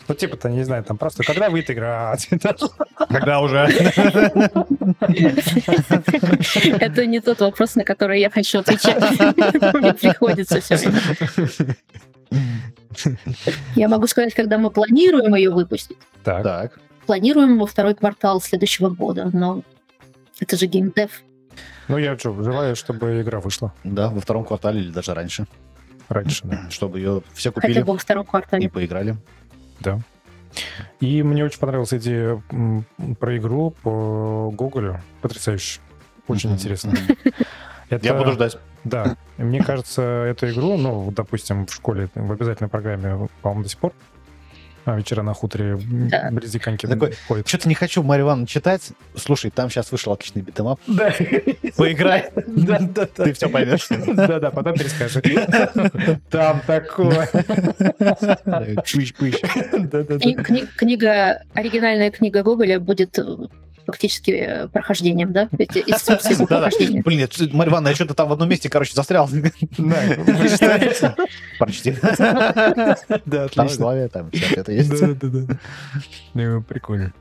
[0.09, 2.17] Ну, типа-то, не знаю, там просто, когда выйдет игра?
[3.09, 3.59] Когда уже?
[6.81, 9.01] Это не тот вопрос, на который я хочу отвечать.
[9.75, 10.79] Мне приходится все.
[13.77, 15.97] Я могу сказать, когда мы планируем ее выпустить.
[16.25, 16.79] Так, Так.
[17.15, 19.63] Планируем во второй квартал следующего года, но
[20.39, 21.11] это же геймдев.
[21.89, 25.47] ну я что, желаю, чтобы игра вышла Да, во втором квартале или даже раньше.
[26.09, 26.67] раньше, да.
[26.71, 28.71] Чтобы ее все Хотя купили бы во втором и квартале.
[28.71, 29.17] поиграли.
[29.81, 29.99] Да.
[31.01, 32.41] И мне очень понравилась идея
[33.19, 34.99] про игру по Гоголю.
[35.21, 35.81] Потрясающе.
[36.29, 36.93] Очень интересно.
[37.89, 38.57] Это- Я буду ждать.
[38.85, 39.17] Да.
[39.37, 43.81] И Мне кажется, эту игру, ну, допустим, в школе, в обязательной программе, по-моему, до сих
[43.81, 43.95] пор
[44.85, 45.79] а, вечера на хуторе
[46.11, 46.29] Да.
[46.33, 47.15] близ Диканьки Такой.
[47.47, 48.91] Что-то не хочу Марья Ивановна читать.
[49.17, 50.81] Слушай, там сейчас вышел отличный beat 'em up.
[50.87, 51.13] Да.
[51.77, 52.31] Поиграй.
[52.47, 53.25] Да, да, да.
[53.25, 53.87] Ты все поймешь.
[53.89, 55.21] Да-да, потом перескажи.
[56.31, 57.29] Там такое.
[59.41, 63.19] Кни- книга, оригинальная книга Гоголя будет
[63.91, 65.49] э, фактически э, прохождением, да?
[65.51, 66.47] Да-да.
[66.47, 67.03] прохождению.
[67.05, 69.29] Блин, я- Марья Ивановна, я что-то там в одном месте, короче, застрял.
[69.79, 69.97] Да,
[71.59, 71.97] Прочти.
[72.01, 72.97] Да,
[73.49, 74.09] Там в отлично.
[74.09, 74.91] там это есть.
[75.01, 75.59] Да-да-да.
[76.35, 77.13] Ну, Прикольно.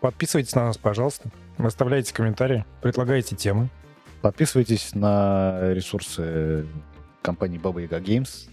[0.00, 1.28] Подписывайтесь на нас, пожалуйста.
[1.58, 3.68] Оставляйте комментарии, предлагайте темы.
[4.22, 6.66] Подписывайтесь на ресурсы
[7.22, 8.48] компании Баба Яга Games.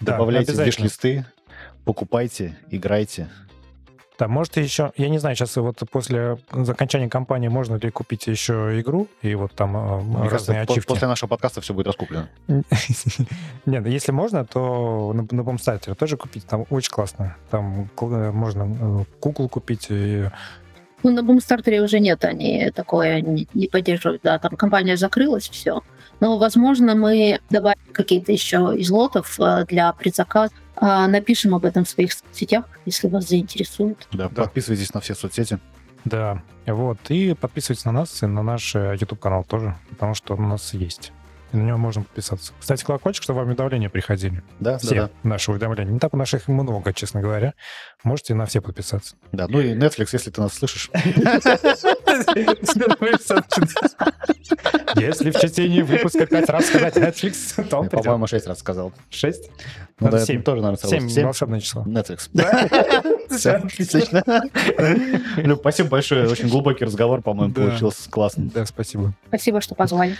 [0.00, 0.84] Да, Добавляйте обязательно.
[0.84, 1.26] виш-листы,
[1.84, 3.28] покупайте, играйте.
[4.18, 8.80] Да, можете еще, я не знаю, сейчас вот после окончания кампании можно ли купить еще
[8.80, 10.88] игру и вот там э, Мне кажется, разные по- ачивки.
[10.88, 12.26] после нашего подкаста все будет раскуплено.
[13.66, 17.36] Нет, если можно, то на, на Бомстартере тоже купить, там очень классно.
[17.50, 20.24] Там кл- можно э, куклу купить и
[21.04, 24.22] Ну, на Бумстартере уже нет, они такое не, не поддерживают.
[24.22, 25.82] Да, там компания закрылась, все.
[26.20, 30.52] Но, возможно, мы добавим какие-то еще из лотов э, для предзаказа.
[30.80, 34.06] А, Напишем об этом в своих сетях, если вас заинтересует.
[34.12, 34.44] Да, Да.
[34.44, 35.58] Подписывайтесь на все соцсети.
[36.04, 36.98] Да, вот.
[37.08, 40.72] И подписывайтесь на нас и на наш э, YouTube-канал тоже, потому что он у нас
[40.74, 41.12] есть.
[41.52, 42.52] И на него можно подписаться.
[42.60, 44.42] Ставьте колокольчик, чтобы вам уведомления приходили.
[44.60, 45.92] Да, Все да, наши уведомления.
[45.92, 47.54] Не так у наших их много, честно говоря.
[48.04, 49.16] Можете на все подписаться.
[49.32, 49.46] да.
[49.46, 50.90] Да, ну и Netflix, если ты нас слышишь.
[54.96, 58.92] Если в течение выпуска пять раз сказать Netflix, то он по-моему, шесть раз сказал.
[59.10, 59.50] Шесть?
[60.00, 60.42] Ну Надо да, семь.
[60.42, 61.24] тоже, наверное, Семь Семь.
[61.24, 61.84] волшебное число.
[61.84, 62.28] Netflix.
[62.32, 62.68] Да?
[63.64, 64.22] Отлично.
[65.36, 66.28] Люб, спасибо большое.
[66.28, 67.62] Очень глубокий разговор, по-моему, Да.
[67.62, 68.48] получился классно.
[68.52, 69.12] Да, спасибо.
[69.28, 70.16] Спасибо, что позвали.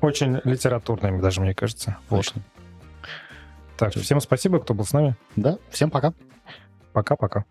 [0.00, 1.98] Очень литературный даже, мне кажется.
[2.08, 2.32] Вот.
[3.76, 5.16] Так, всем спасибо, кто был с нами.
[5.36, 6.12] Да, всем пока.
[6.92, 7.44] Пока-пока.